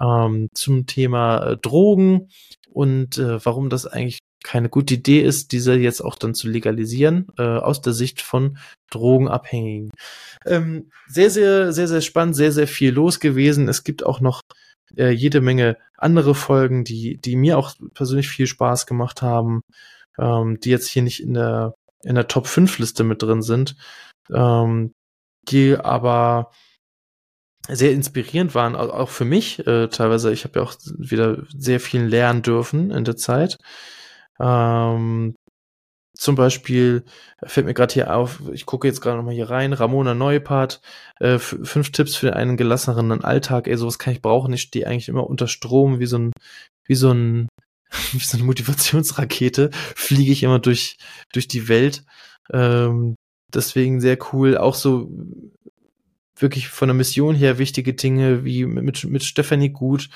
ähm, 0.00 0.48
zum 0.54 0.86
Thema 0.86 1.44
äh, 1.44 1.56
Drogen 1.56 2.28
und 2.70 3.18
äh, 3.18 3.44
warum 3.44 3.70
das 3.70 3.86
eigentlich 3.86 4.18
keine 4.44 4.68
gute 4.68 4.94
Idee 4.94 5.22
ist, 5.22 5.52
diese 5.52 5.74
jetzt 5.74 6.04
auch 6.04 6.16
dann 6.16 6.34
zu 6.34 6.48
legalisieren, 6.48 7.28
äh, 7.38 7.42
aus 7.42 7.80
der 7.80 7.94
Sicht 7.94 8.20
von 8.20 8.58
Drogenabhängigen. 8.90 9.90
Ähm, 10.44 10.90
sehr, 11.08 11.30
sehr, 11.30 11.72
sehr, 11.72 11.88
sehr 11.88 12.02
spannend, 12.02 12.36
sehr, 12.36 12.52
sehr 12.52 12.68
viel 12.68 12.92
los 12.92 13.20
gewesen. 13.20 13.68
Es 13.68 13.84
gibt 13.84 14.04
auch 14.04 14.20
noch 14.20 14.42
äh, 14.96 15.10
jede 15.10 15.40
Menge 15.40 15.78
andere 15.96 16.34
Folgen, 16.34 16.84
die, 16.84 17.16
die 17.16 17.36
mir 17.36 17.56
auch 17.56 17.74
persönlich 17.94 18.28
viel 18.28 18.46
Spaß 18.46 18.86
gemacht 18.86 19.22
haben, 19.22 19.62
ähm, 20.18 20.60
die 20.60 20.70
jetzt 20.70 20.88
hier 20.88 21.02
nicht 21.02 21.22
in 21.22 21.34
der, 21.34 21.74
in 22.02 22.14
der 22.14 22.28
Top 22.28 22.46
5 22.46 22.78
Liste 22.78 23.02
mit 23.02 23.22
drin 23.22 23.40
sind, 23.40 23.76
ähm, 24.30 24.92
die 25.44 25.76
aber 25.76 26.50
sehr 27.68 27.92
inspirierend 27.92 28.54
waren, 28.54 28.76
auch 28.76 29.08
für 29.08 29.24
mich 29.24 29.66
äh, 29.66 29.88
teilweise. 29.88 30.32
Ich 30.32 30.44
habe 30.44 30.58
ja 30.58 30.64
auch 30.64 30.74
wieder 30.98 31.44
sehr 31.56 31.80
viel 31.80 32.02
lernen 32.02 32.42
dürfen 32.42 32.90
in 32.90 33.04
der 33.04 33.16
Zeit. 33.16 33.58
Ähm, 34.38 35.34
zum 36.16 36.36
Beispiel 36.36 37.04
fällt 37.44 37.66
mir 37.66 37.74
gerade 37.74 37.92
hier 37.92 38.14
auf, 38.14 38.42
ich 38.52 38.66
gucke 38.66 38.86
jetzt 38.86 39.00
gerade 39.00 39.16
nochmal 39.16 39.34
hier 39.34 39.50
rein, 39.50 39.72
Ramona 39.72 40.14
Neupart, 40.14 40.80
äh, 41.18 41.38
fünf 41.38 41.90
Tipps 41.90 42.14
für 42.14 42.36
einen 42.36 42.56
gelasseneren 42.56 43.24
Alltag, 43.24 43.66
ey, 43.66 43.76
sowas 43.76 43.98
kann 43.98 44.12
ich 44.12 44.22
brauchen, 44.22 44.52
ich 44.52 44.62
stehe 44.62 44.86
eigentlich 44.86 45.08
immer 45.08 45.26
unter 45.26 45.48
Strom, 45.48 45.98
wie 45.98 46.06
so 46.06 46.18
ein, 46.18 46.32
wie 46.86 46.94
so 46.94 47.10
ein, 47.10 47.48
wie 48.12 48.18
so 48.18 48.36
eine 48.36 48.46
Motivationsrakete, 48.46 49.70
fliege 49.72 50.32
ich 50.32 50.42
immer 50.42 50.60
durch, 50.60 50.98
durch 51.32 51.48
die 51.48 51.68
Welt. 51.68 52.04
Ähm, 52.52 53.16
deswegen 53.52 54.00
sehr 54.00 54.18
cool, 54.32 54.56
auch 54.56 54.74
so 54.74 55.10
wirklich 56.36 56.68
von 56.68 56.88
der 56.88 56.94
Mission 56.94 57.34
her 57.34 57.58
wichtige 57.58 57.94
Dinge 57.94 58.44
wie 58.44 58.64
mit, 58.64 59.04
mit 59.04 59.24
Stephanie 59.24 59.70
Gut, 59.70 60.08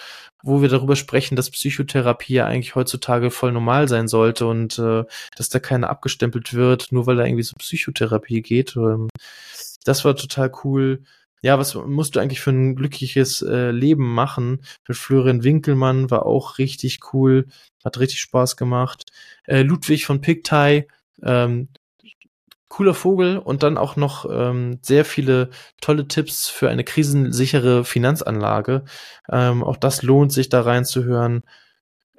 wo 0.42 0.60
wir 0.62 0.68
darüber 0.68 0.96
sprechen, 0.96 1.36
dass 1.36 1.50
Psychotherapie 1.50 2.34
ja 2.34 2.46
eigentlich 2.46 2.74
heutzutage 2.74 3.30
voll 3.30 3.52
normal 3.52 3.88
sein 3.88 4.08
sollte 4.08 4.46
und 4.46 4.78
äh, 4.78 5.04
dass 5.36 5.48
da 5.48 5.58
keiner 5.60 5.90
abgestempelt 5.90 6.54
wird, 6.54 6.90
nur 6.90 7.06
weil 7.06 7.16
da 7.16 7.24
irgendwie 7.24 7.44
so 7.44 7.54
Psychotherapie 7.58 8.42
geht. 8.42 8.76
Ähm, 8.76 9.08
das 9.84 10.04
war 10.04 10.16
total 10.16 10.52
cool. 10.64 11.02
Ja, 11.40 11.58
was 11.58 11.74
musst 11.74 12.16
du 12.16 12.20
eigentlich 12.20 12.40
für 12.40 12.50
ein 12.50 12.74
glückliches 12.74 13.42
äh, 13.42 13.70
Leben 13.70 14.12
machen? 14.12 14.62
Mit 14.88 14.96
Florian 14.96 15.44
Winkelmann 15.44 16.10
war 16.10 16.26
auch 16.26 16.58
richtig 16.58 16.98
cool, 17.12 17.46
hat 17.84 18.00
richtig 18.00 18.20
Spaß 18.20 18.56
gemacht. 18.56 19.12
Äh, 19.44 19.62
Ludwig 19.62 20.04
von 20.04 20.20
Pigtai, 20.20 20.88
ähm, 21.22 21.68
cooler 22.68 22.94
Vogel 22.94 23.38
und 23.38 23.62
dann 23.62 23.78
auch 23.78 23.96
noch 23.96 24.26
ähm, 24.30 24.78
sehr 24.82 25.04
viele 25.04 25.50
tolle 25.80 26.06
Tipps 26.06 26.48
für 26.48 26.68
eine 26.68 26.84
krisensichere 26.84 27.84
Finanzanlage. 27.84 28.84
Ähm, 29.30 29.64
auch 29.64 29.76
das 29.76 30.02
lohnt 30.02 30.32
sich 30.32 30.48
da 30.48 30.60
reinzuhören. 30.60 31.42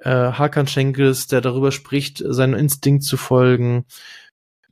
Äh, 0.00 0.10
Hakan 0.10 0.66
Schenkes, 0.66 1.28
der 1.28 1.40
darüber 1.40 1.72
spricht, 1.72 2.22
seinem 2.26 2.54
Instinkt 2.54 3.04
zu 3.04 3.16
folgen. 3.16 3.84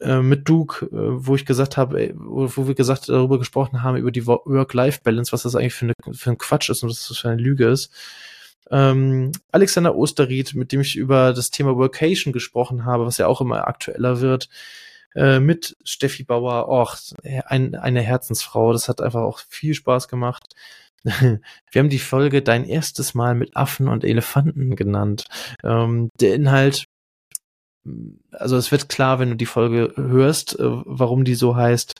Äh, 0.01 0.21
mit 0.23 0.49
Duke, 0.49 0.87
äh, 0.87 1.27
wo 1.27 1.35
ich 1.35 1.45
gesagt 1.45 1.77
habe, 1.77 2.13
wo, 2.17 2.49
wo 2.57 2.69
wir 2.69 2.75
gesagt 2.75 3.09
darüber 3.09 3.39
gesprochen 3.39 3.83
haben 3.83 3.97
über 3.97 4.13
die 4.13 4.27
Work-Life-Balance, 4.27 5.33
was 5.33 5.43
das 5.43 5.57
eigentlich 5.57 5.75
für, 5.75 5.87
eine, 5.87 6.15
für 6.15 6.31
ein 6.31 6.39
Quatsch 6.39 6.71
ist 6.71 6.83
und 6.83 6.91
was 6.91 7.09
das 7.09 7.19
für 7.19 7.31
eine 7.31 7.43
Lüge 7.43 7.67
ist. 7.67 7.93
Ähm, 8.71 9.33
Alexander 9.51 9.97
Osterried, 9.97 10.55
mit 10.55 10.73
dem 10.73 10.83
ich 10.83 10.97
über 10.97 11.33
das 11.33 11.51
Thema 11.51 11.77
Workation 11.77 12.33
gesprochen 12.33 12.85
habe, 12.85 13.07
was 13.07 13.19
ja 13.19 13.27
auch 13.27 13.41
immer 13.41 13.67
aktueller 13.67 14.21
wird 14.21 14.49
äh, 15.15 15.41
mit 15.41 15.77
Steffi 15.85 16.25
Bauer. 16.25 16.69
Och, 16.69 16.97
ein, 17.47 17.75
eine 17.75 18.01
Herzensfrau. 18.03 18.73
Das 18.73 18.89
hat 18.89 19.01
einfach 19.01 19.23
auch 19.23 19.41
viel 19.49 19.75
Spaß 19.75 20.09
gemacht. 20.09 20.55
Wir 21.05 21.41
haben 21.77 21.89
die 21.89 21.99
Folge 21.99 22.43
Dein 22.43 22.65
erstes 22.65 23.15
Mal 23.15 23.35
mit 23.35 23.57
Affen 23.57 23.89
und 23.89 24.05
Elefanten 24.05 24.77
genannt. 24.77 25.25
Ähm, 25.65 26.11
der 26.21 26.35
Inhalt, 26.35 26.87
also 28.33 28.57
es 28.57 28.71
wird 28.73 28.89
klar, 28.89 29.19
wenn 29.19 29.31
du 29.31 29.37
die 29.37 29.47
Folge 29.47 29.93
hörst, 29.97 30.59
äh, 30.59 30.65
warum 30.65 31.25
die 31.25 31.35
so 31.35 31.57
heißt. 31.57 31.95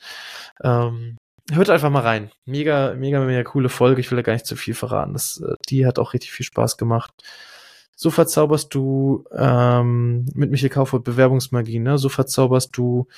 Ähm, 0.63 1.17
hört 1.51 1.71
einfach 1.71 1.91
mal 1.91 2.03
rein. 2.03 2.31
Mega, 2.45 2.95
mega, 2.95 3.21
mega 3.21 3.45
coole 3.45 3.69
Folge. 3.69 4.01
Ich 4.01 4.11
will 4.11 4.17
da 4.17 4.23
gar 4.23 4.33
nicht 4.35 4.47
zu 4.47 4.57
viel 4.57 4.75
verraten. 4.75 5.13
Das, 5.13 5.41
äh, 5.41 5.55
die 5.69 5.87
hat 5.87 5.99
auch 5.99 6.13
richtig 6.13 6.33
viel 6.33 6.47
Spaß 6.47 6.77
gemacht. 6.77 7.13
So 8.01 8.11
verzauberst 8.11 8.73
du 8.75 9.25
ähm, 9.37 10.25
mit 10.33 10.53
Michael 10.53 10.71
Kaufhold 10.71 11.03
Bewerbungsmagie, 11.03 11.81
ne? 11.81 11.99
So 11.99 12.09
verzauberst 12.09 12.77
du 12.77 13.09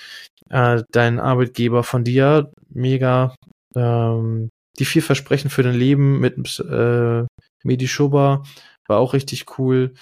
äh, 0.49 0.83
deinen 0.90 1.21
Arbeitgeber 1.21 1.83
von 1.83 2.03
dir. 2.03 2.51
Mega. 2.71 3.35
Ähm, 3.77 4.49
die 4.79 4.87
vier 4.87 5.03
Versprechen 5.03 5.51
für 5.51 5.62
dein 5.62 5.75
Leben 5.75 6.19
mit 6.19 6.59
äh, 6.61 7.25
Medi 7.62 7.88
Schober 7.88 8.45
war 8.88 8.99
auch 8.99 9.12
richtig 9.12 9.59
cool. 9.59 9.93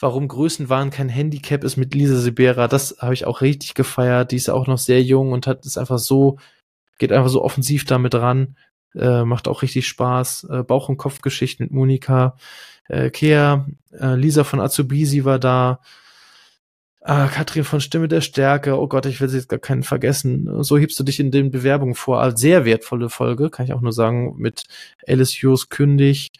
Warum 0.00 0.28
Größenwahn 0.28 0.88
kein 0.88 1.10
Handicap 1.10 1.62
ist 1.62 1.76
mit 1.76 1.94
Lisa 1.94 2.16
Sibera, 2.16 2.68
das 2.68 2.96
habe 3.00 3.12
ich 3.12 3.26
auch 3.26 3.42
richtig 3.42 3.74
gefeiert. 3.74 4.32
Die 4.32 4.36
ist 4.36 4.48
auch 4.48 4.66
noch 4.66 4.78
sehr 4.78 5.02
jung 5.02 5.32
und 5.32 5.46
hat 5.46 5.66
es 5.66 5.76
einfach 5.76 5.98
so, 5.98 6.38
geht 6.98 7.12
einfach 7.12 7.28
so 7.28 7.44
offensiv 7.44 7.84
damit 7.84 8.14
ran. 8.14 8.56
Äh, 8.94 9.24
macht 9.24 9.46
auch 9.46 9.60
richtig 9.60 9.86
Spaß. 9.88 10.44
Äh, 10.44 10.62
Bauch- 10.62 10.88
und 10.88 10.96
Kopfgeschichten 10.96 11.66
mit 11.66 11.72
Monika. 11.72 12.36
Äh, 12.88 13.10
Kea, 13.10 13.66
äh, 13.92 14.14
Lisa 14.14 14.44
von 14.44 14.60
Azubisi 14.60 15.24
war 15.24 15.38
da. 15.38 15.80
Ah, 17.04 17.26
Katrin 17.26 17.64
von 17.64 17.80
Stimme 17.80 18.06
der 18.06 18.20
Stärke. 18.20 18.78
Oh 18.78 18.86
Gott, 18.86 19.06
ich 19.06 19.20
will 19.20 19.28
sie 19.28 19.38
jetzt 19.38 19.48
gar 19.48 19.58
keinen 19.58 19.82
vergessen. 19.82 20.62
So 20.62 20.78
hebst 20.78 20.98
du 21.00 21.02
dich 21.02 21.18
in 21.18 21.32
den 21.32 21.50
Bewerbungen 21.50 21.96
vor. 21.96 22.20
Also 22.20 22.36
sehr 22.36 22.64
wertvolle 22.64 23.10
Folge, 23.10 23.50
kann 23.50 23.66
ich 23.66 23.72
auch 23.72 23.80
nur 23.80 23.92
sagen, 23.92 24.36
mit 24.38 24.64
Alice 25.08 25.32
Hughes 25.32 25.68
Kündig. 25.68 26.30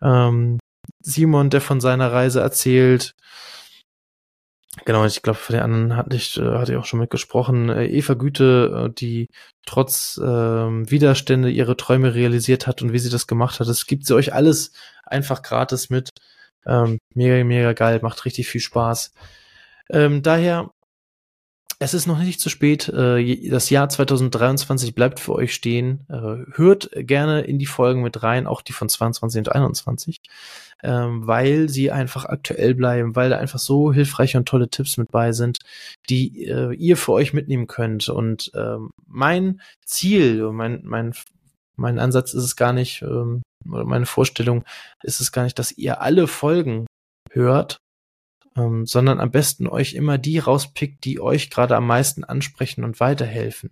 Ähm, 0.00 0.58
Simon, 1.00 1.50
der 1.50 1.60
von 1.60 1.80
seiner 1.80 2.10
Reise 2.10 2.40
erzählt. 2.40 3.14
Genau, 4.84 5.04
ich 5.04 5.22
glaube, 5.22 5.38
von 5.38 5.54
den 5.54 5.62
anderen 5.62 5.96
hatte 5.96 6.16
ich, 6.16 6.38
äh, 6.38 6.42
hatte 6.42 6.72
ich 6.72 6.78
auch 6.78 6.84
schon 6.84 7.00
mitgesprochen. 7.00 7.68
Äh, 7.68 7.86
Eva 7.86 8.14
Güte, 8.14 8.88
äh, 8.88 8.94
die 8.94 9.28
trotz 9.66 10.20
ähm, 10.22 10.90
Widerstände 10.90 11.50
ihre 11.50 11.76
Träume 11.76 12.14
realisiert 12.14 12.66
hat 12.66 12.82
und 12.82 12.92
wie 12.92 12.98
sie 12.98 13.10
das 13.10 13.26
gemacht 13.26 13.60
hat. 13.60 13.68
Das 13.68 13.86
gibt 13.86 14.06
sie 14.06 14.14
euch 14.14 14.32
alles 14.34 14.72
einfach 15.04 15.42
gratis 15.42 15.90
mit. 15.90 16.10
Ähm, 16.66 16.98
mega, 17.14 17.42
mega 17.44 17.72
geil, 17.72 18.00
macht 18.02 18.24
richtig 18.24 18.48
viel 18.48 18.60
Spaß. 18.60 19.12
Ähm, 19.90 20.22
daher, 20.22 20.70
es 21.80 21.94
ist 21.94 22.06
noch 22.06 22.18
nicht 22.18 22.40
zu 22.40 22.48
spät. 22.48 22.88
Äh, 22.88 23.48
das 23.48 23.70
Jahr 23.70 23.88
2023 23.88 24.94
bleibt 24.94 25.20
für 25.20 25.34
euch 25.34 25.54
stehen. 25.54 26.04
Äh, 26.08 26.44
hört 26.56 26.90
gerne 26.94 27.42
in 27.42 27.58
die 27.58 27.66
Folgen 27.66 28.02
mit 28.02 28.22
rein, 28.22 28.46
auch 28.46 28.62
die 28.62 28.72
von 28.72 28.88
22 28.88 29.38
und 29.40 29.52
21 29.52 30.20
ähm, 30.82 31.26
weil 31.26 31.68
sie 31.68 31.90
einfach 31.90 32.24
aktuell 32.24 32.74
bleiben, 32.74 33.16
weil 33.16 33.30
da 33.30 33.38
einfach 33.38 33.58
so 33.58 33.92
hilfreiche 33.92 34.38
und 34.38 34.48
tolle 34.48 34.68
Tipps 34.68 34.96
mit 34.96 35.10
bei 35.10 35.32
sind, 35.32 35.58
die 36.08 36.46
äh, 36.46 36.72
ihr 36.74 36.96
für 36.96 37.12
euch 37.12 37.32
mitnehmen 37.32 37.66
könnt. 37.66 38.08
Und 38.08 38.50
ähm, 38.54 38.90
mein 39.06 39.60
Ziel, 39.84 40.50
mein, 40.52 40.82
mein, 40.84 41.14
mein 41.76 41.98
Ansatz 41.98 42.34
ist 42.34 42.44
es 42.44 42.56
gar 42.56 42.72
nicht, 42.72 43.02
ähm, 43.02 43.42
oder 43.68 43.84
meine 43.84 44.06
Vorstellung 44.06 44.64
ist 45.02 45.20
es 45.20 45.32
gar 45.32 45.44
nicht, 45.44 45.58
dass 45.58 45.72
ihr 45.72 46.00
alle 46.00 46.26
Folgen 46.26 46.86
hört, 47.32 47.78
ähm, 48.58 48.86
sondern 48.86 49.20
am 49.20 49.30
besten 49.30 49.68
euch 49.68 49.94
immer 49.94 50.18
die 50.18 50.38
rauspickt, 50.38 51.04
die 51.04 51.20
euch 51.20 51.50
gerade 51.50 51.76
am 51.76 51.86
meisten 51.86 52.24
ansprechen 52.24 52.84
und 52.84 53.00
weiterhelfen. 53.00 53.70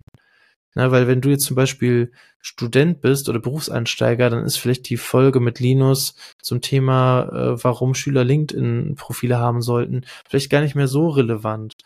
Na, 0.75 0.91
weil 0.91 1.07
wenn 1.07 1.21
du 1.21 1.29
jetzt 1.29 1.45
zum 1.45 1.55
Beispiel 1.55 2.11
Student 2.39 3.01
bist 3.01 3.29
oder 3.29 3.39
Berufseinsteiger, 3.39 4.29
dann 4.29 4.45
ist 4.45 4.57
vielleicht 4.57 4.87
die 4.89 4.97
Folge 4.97 5.39
mit 5.39 5.59
Linus 5.59 6.15
zum 6.39 6.61
Thema, 6.61 7.29
äh, 7.31 7.63
warum 7.63 7.95
Schüler 7.95 8.23
LinkedIn-Profile 8.23 9.39
haben 9.39 9.61
sollten, 9.63 10.05
vielleicht 10.29 10.51
gar 10.51 10.61
nicht 10.61 10.75
mehr 10.75 10.87
so 10.87 11.09
relevant. 11.09 11.77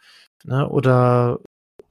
Ne? 0.44 0.68
Oder 0.68 1.40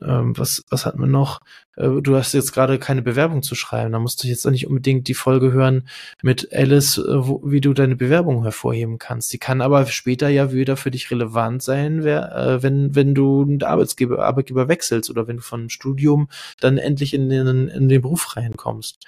ähm, 0.03 0.37
was, 0.39 0.65
was 0.71 0.87
hat 0.87 0.97
man 0.97 1.11
noch? 1.11 1.41
Äh, 1.77 2.01
du 2.01 2.17
hast 2.17 2.33
jetzt 2.33 2.53
gerade 2.53 2.79
keine 2.79 3.03
Bewerbung 3.03 3.43
zu 3.43 3.55
schreiben. 3.55 3.93
Da 3.93 3.99
musst 3.99 4.23
du 4.23 4.29
jetzt 4.29 4.47
auch 4.47 4.51
nicht 4.51 4.67
unbedingt 4.67 5.09
die 5.09 5.15
Folge 5.15 5.53
hören 5.53 5.89
mit 6.23 6.53
Alice, 6.53 6.99
äh, 6.99 7.27
wo, 7.27 7.43
wie 7.45 7.61
du 7.61 7.73
deine 7.73 7.97
Bewerbung 7.97 8.43
hervorheben 8.43 8.99
kannst. 8.99 9.33
Die 9.33 9.39
kann 9.39 9.61
aber 9.61 9.87
später 9.87 10.29
ja 10.29 10.53
wieder 10.53 10.77
für 10.77 10.91
dich 10.91 11.11
relevant 11.11 11.63
sein, 11.63 12.05
wer, 12.05 12.35
äh, 12.35 12.63
wenn, 12.63 12.95
wenn 12.95 13.15
du 13.15 13.43
einen 13.43 13.63
Arbeitsgeber, 13.63 14.25
Arbeitgeber 14.25 14.69
wechselst 14.69 15.11
oder 15.11 15.27
wenn 15.29 15.37
du 15.37 15.43
von 15.43 15.71
Studium 15.71 16.29
dann 16.61 16.79
endlich 16.79 17.15
in 17.15 17.29
den, 17.29 17.69
in 17.69 17.89
den 17.89 18.03
Beruf 18.03 18.37
reinkommst. 18.37 18.99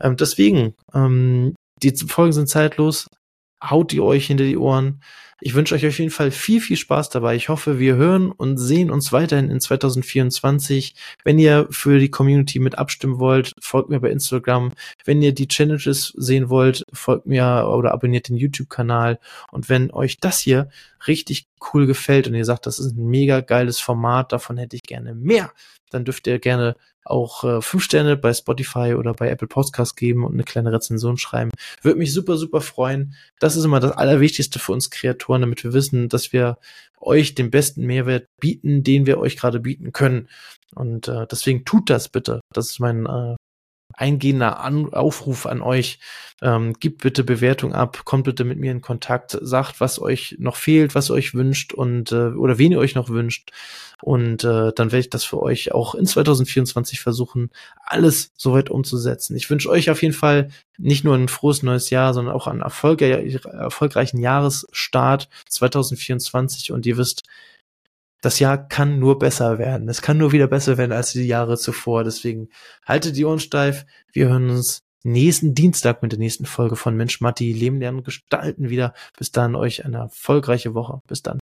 Ähm, 0.00 0.16
deswegen, 0.16 0.74
ähm, 0.94 1.54
die 1.82 1.94
Folgen 1.96 2.32
sind 2.32 2.48
zeitlos. 2.48 3.08
Haut 3.62 3.92
die 3.92 4.00
euch 4.00 4.26
hinter 4.26 4.44
die 4.44 4.56
Ohren. 4.56 5.02
Ich 5.44 5.54
wünsche 5.54 5.74
euch 5.74 5.84
auf 5.84 5.98
jeden 5.98 6.12
Fall 6.12 6.30
viel, 6.30 6.60
viel 6.60 6.76
Spaß 6.76 7.08
dabei. 7.08 7.34
Ich 7.34 7.48
hoffe, 7.48 7.80
wir 7.80 7.96
hören 7.96 8.30
und 8.30 8.58
sehen 8.58 8.92
uns 8.92 9.10
weiterhin 9.10 9.50
in 9.50 9.60
2024. 9.60 10.94
Wenn 11.24 11.36
ihr 11.36 11.66
für 11.68 11.98
die 11.98 12.12
Community 12.12 12.60
mit 12.60 12.78
abstimmen 12.78 13.18
wollt, 13.18 13.52
folgt 13.60 13.90
mir 13.90 13.98
bei 13.98 14.10
Instagram. 14.10 14.70
Wenn 15.04 15.20
ihr 15.20 15.34
die 15.34 15.48
Challenges 15.48 16.12
sehen 16.16 16.48
wollt, 16.48 16.84
folgt 16.92 17.26
mir 17.26 17.68
oder 17.76 17.92
abonniert 17.92 18.28
den 18.28 18.36
YouTube-Kanal. 18.36 19.18
Und 19.50 19.68
wenn 19.68 19.90
euch 19.90 20.20
das 20.20 20.38
hier 20.38 20.68
richtig 21.08 21.48
cool 21.74 21.88
gefällt 21.88 22.28
und 22.28 22.34
ihr 22.34 22.44
sagt, 22.44 22.66
das 22.66 22.78
ist 22.78 22.96
ein 22.96 23.08
mega 23.08 23.40
geiles 23.40 23.80
Format, 23.80 24.30
davon 24.30 24.58
hätte 24.58 24.76
ich 24.76 24.82
gerne 24.82 25.12
mehr, 25.12 25.50
dann 25.90 26.04
dürft 26.04 26.28
ihr 26.28 26.38
gerne 26.38 26.76
auch 27.04 27.44
äh, 27.44 27.60
fünf 27.60 27.84
Sterne 27.84 28.16
bei 28.16 28.32
Spotify 28.32 28.94
oder 28.94 29.12
bei 29.14 29.28
Apple 29.28 29.48
Podcast 29.48 29.96
geben 29.96 30.24
und 30.24 30.34
eine 30.34 30.44
kleine 30.44 30.72
Rezension 30.72 31.16
schreiben. 31.16 31.50
Würde 31.82 31.98
mich 31.98 32.12
super, 32.12 32.36
super 32.36 32.60
freuen. 32.60 33.14
Das 33.40 33.56
ist 33.56 33.64
immer 33.64 33.80
das 33.80 33.92
Allerwichtigste 33.92 34.58
für 34.58 34.72
uns 34.72 34.90
Kreatoren, 34.90 35.31
damit 35.40 35.64
wir 35.64 35.72
wissen, 35.72 36.08
dass 36.08 36.32
wir 36.32 36.58
euch 37.00 37.34
den 37.34 37.50
besten 37.50 37.86
Mehrwert 37.86 38.28
bieten, 38.38 38.84
den 38.84 39.06
wir 39.06 39.18
euch 39.18 39.36
gerade 39.36 39.60
bieten 39.60 39.92
können. 39.92 40.28
Und 40.74 41.08
äh, 41.08 41.26
deswegen 41.30 41.64
tut 41.64 41.90
das 41.90 42.08
bitte. 42.08 42.40
Das 42.52 42.70
ist 42.70 42.80
mein 42.80 43.06
äh, 43.06 43.36
eingehender 43.92 44.60
An 44.60 44.92
Aufruf 44.92 45.46
an 45.46 45.62
euch. 45.62 45.98
Ähm, 46.40 46.74
gebt 46.80 47.02
bitte 47.02 47.22
Bewertung 47.22 47.72
ab, 47.72 48.04
kommt 48.04 48.24
bitte 48.24 48.42
mit 48.42 48.58
mir 48.58 48.72
in 48.72 48.80
Kontakt, 48.80 49.38
sagt, 49.40 49.80
was 49.80 50.00
euch 50.00 50.36
noch 50.40 50.56
fehlt, 50.56 50.96
was 50.96 51.08
ihr 51.08 51.14
euch 51.14 51.34
wünscht 51.34 51.72
und 51.72 52.10
äh, 52.10 52.30
oder 52.30 52.58
wen 52.58 52.72
ihr 52.72 52.80
euch 52.80 52.96
noch 52.96 53.08
wünscht. 53.10 53.52
Und 54.02 54.42
äh, 54.42 54.72
dann 54.74 54.90
werde 54.90 54.98
ich 54.98 55.10
das 55.10 55.22
für 55.22 55.40
euch 55.40 55.70
auch 55.70 55.94
in 55.94 56.04
2024 56.04 56.98
versuchen, 56.98 57.50
alles 57.84 58.32
soweit 58.36 58.68
umzusetzen. 58.68 59.36
Ich 59.36 59.48
wünsche 59.48 59.70
euch 59.70 59.90
auf 59.90 60.02
jeden 60.02 60.14
Fall 60.14 60.48
nicht 60.76 61.04
nur 61.04 61.14
ein 61.14 61.28
frohes 61.28 61.62
neues 61.62 61.90
Jahr, 61.90 62.12
sondern 62.12 62.34
auch 62.34 62.48
einen 62.48 62.62
erfolgreichen 62.62 64.18
Jahresstart 64.18 65.28
2024. 65.48 66.72
Und 66.72 66.84
ihr 66.84 66.96
wisst, 66.96 67.22
das 68.22 68.38
Jahr 68.38 68.56
kann 68.56 68.98
nur 69.00 69.18
besser 69.18 69.58
werden. 69.58 69.88
Es 69.88 70.00
kann 70.00 70.16
nur 70.16 70.32
wieder 70.32 70.46
besser 70.46 70.78
werden 70.78 70.92
als 70.92 71.12
die 71.12 71.26
Jahre 71.26 71.58
zuvor. 71.58 72.04
Deswegen 72.04 72.48
haltet 72.86 73.16
die 73.16 73.24
Ohren 73.24 73.40
steif. 73.40 73.84
Wir 74.12 74.28
hören 74.28 74.48
uns 74.48 74.82
nächsten 75.02 75.54
Dienstag 75.54 76.02
mit 76.02 76.12
der 76.12 76.20
nächsten 76.20 76.46
Folge 76.46 76.76
von 76.76 76.96
Mensch 76.96 77.20
Matti 77.20 77.52
Leben 77.52 77.80
lernen 77.80 78.04
gestalten 78.04 78.70
wieder. 78.70 78.94
Bis 79.18 79.32
dann 79.32 79.56
euch 79.56 79.84
eine 79.84 79.98
erfolgreiche 79.98 80.72
Woche. 80.72 81.00
Bis 81.08 81.22
dann. 81.22 81.40